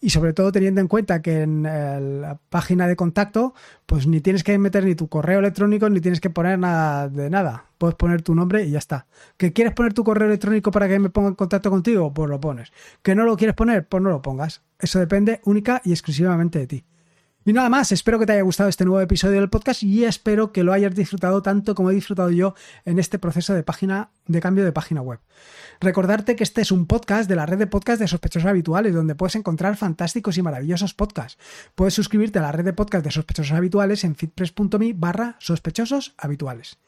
Y 0.00 0.10
sobre 0.10 0.32
todo 0.32 0.50
teniendo 0.50 0.80
en 0.80 0.88
cuenta 0.88 1.22
que 1.22 1.42
en 1.42 1.62
la 1.62 2.38
página 2.48 2.88
de 2.88 2.96
contacto, 2.96 3.54
pues 3.86 4.06
ni 4.06 4.20
tienes 4.20 4.42
que 4.42 4.58
meter 4.58 4.84
ni 4.84 4.94
tu 4.94 5.08
correo 5.08 5.38
electrónico, 5.38 5.88
ni 5.88 6.00
tienes 6.00 6.20
que 6.20 6.30
poner 6.30 6.58
nada 6.58 7.08
de 7.08 7.30
nada. 7.30 7.66
Puedes 7.78 7.94
poner 7.94 8.22
tu 8.22 8.34
nombre 8.34 8.64
y 8.64 8.70
ya 8.70 8.78
está. 8.78 9.06
¿Que 9.36 9.52
quieres 9.52 9.74
poner 9.74 9.94
tu 9.94 10.04
correo 10.04 10.26
electrónico 10.26 10.70
para 10.70 10.88
que 10.88 10.98
me 10.98 11.10
ponga 11.10 11.28
en 11.28 11.34
contacto 11.34 11.70
contigo? 11.70 12.12
Pues 12.12 12.28
lo 12.28 12.40
pones. 12.40 12.72
¿Que 13.02 13.14
no 13.14 13.24
lo 13.24 13.36
quieres 13.36 13.54
poner? 13.54 13.86
Pues 13.86 14.02
no 14.02 14.10
lo 14.10 14.22
pongas. 14.22 14.62
Eso 14.78 14.98
depende 14.98 15.40
única 15.44 15.80
y 15.84 15.92
exclusivamente 15.92 16.58
de 16.58 16.66
ti. 16.66 16.84
Y 17.42 17.54
nada 17.54 17.70
más, 17.70 17.90
espero 17.90 18.18
que 18.18 18.26
te 18.26 18.32
haya 18.32 18.42
gustado 18.42 18.68
este 18.68 18.84
nuevo 18.84 19.00
episodio 19.00 19.40
del 19.40 19.48
podcast 19.48 19.82
y 19.82 20.04
espero 20.04 20.52
que 20.52 20.62
lo 20.62 20.74
hayas 20.74 20.94
disfrutado 20.94 21.40
tanto 21.40 21.74
como 21.74 21.90
he 21.90 21.94
disfrutado 21.94 22.30
yo 22.30 22.54
en 22.84 22.98
este 22.98 23.18
proceso 23.18 23.54
de 23.54 23.62
página 23.62 24.10
de 24.26 24.40
cambio 24.40 24.62
de 24.62 24.72
página 24.72 25.00
web. 25.00 25.20
Recordarte 25.80 26.36
que 26.36 26.44
este 26.44 26.60
es 26.60 26.70
un 26.70 26.84
podcast 26.84 27.30
de 27.30 27.36
la 27.36 27.46
red 27.46 27.56
de 27.56 27.66
podcast 27.66 27.98
de 27.98 28.08
sospechosos 28.08 28.46
habituales, 28.46 28.94
donde 28.94 29.14
puedes 29.14 29.36
encontrar 29.36 29.76
fantásticos 29.76 30.36
y 30.36 30.42
maravillosos 30.42 30.92
podcasts. 30.92 31.38
Puedes 31.74 31.94
suscribirte 31.94 32.38
a 32.38 32.42
la 32.42 32.52
red 32.52 32.64
de 32.64 32.74
podcast 32.74 33.06
de 33.06 33.10
sospechosos 33.10 33.52
habituales 33.52 34.04
en 34.04 34.16
fitpress.me 34.16 34.92
barra 34.92 35.36
sospechosos 35.38 36.14
habituales. 36.18 36.78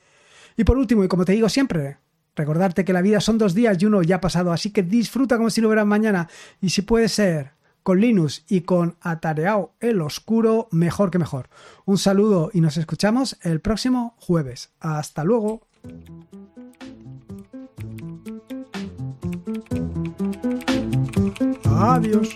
Y 0.58 0.64
por 0.64 0.76
último, 0.76 1.02
y 1.02 1.08
como 1.08 1.24
te 1.24 1.32
digo 1.32 1.48
siempre, 1.48 1.96
recordarte 2.36 2.84
que 2.84 2.92
la 2.92 3.00
vida 3.00 3.22
son 3.22 3.38
dos 3.38 3.54
días 3.54 3.78
y 3.80 3.86
uno 3.86 4.02
ya 4.02 4.16
ha 4.16 4.20
pasado, 4.20 4.52
así 4.52 4.70
que 4.70 4.82
disfruta 4.82 5.38
como 5.38 5.48
si 5.48 5.62
no 5.62 5.68
hubiera 5.68 5.86
mañana. 5.86 6.28
Y 6.60 6.68
si 6.68 6.82
puede 6.82 7.08
ser 7.08 7.52
con 7.82 8.00
Linux 8.00 8.44
y 8.48 8.62
con 8.62 8.96
Atareado 9.00 9.72
el 9.80 10.00
Oscuro, 10.00 10.68
mejor 10.70 11.10
que 11.10 11.18
mejor. 11.18 11.48
Un 11.84 11.98
saludo 11.98 12.50
y 12.52 12.60
nos 12.60 12.76
escuchamos 12.76 13.38
el 13.42 13.60
próximo 13.60 14.14
jueves. 14.18 14.70
Hasta 14.80 15.24
luego. 15.24 15.66
Adiós. 21.64 22.34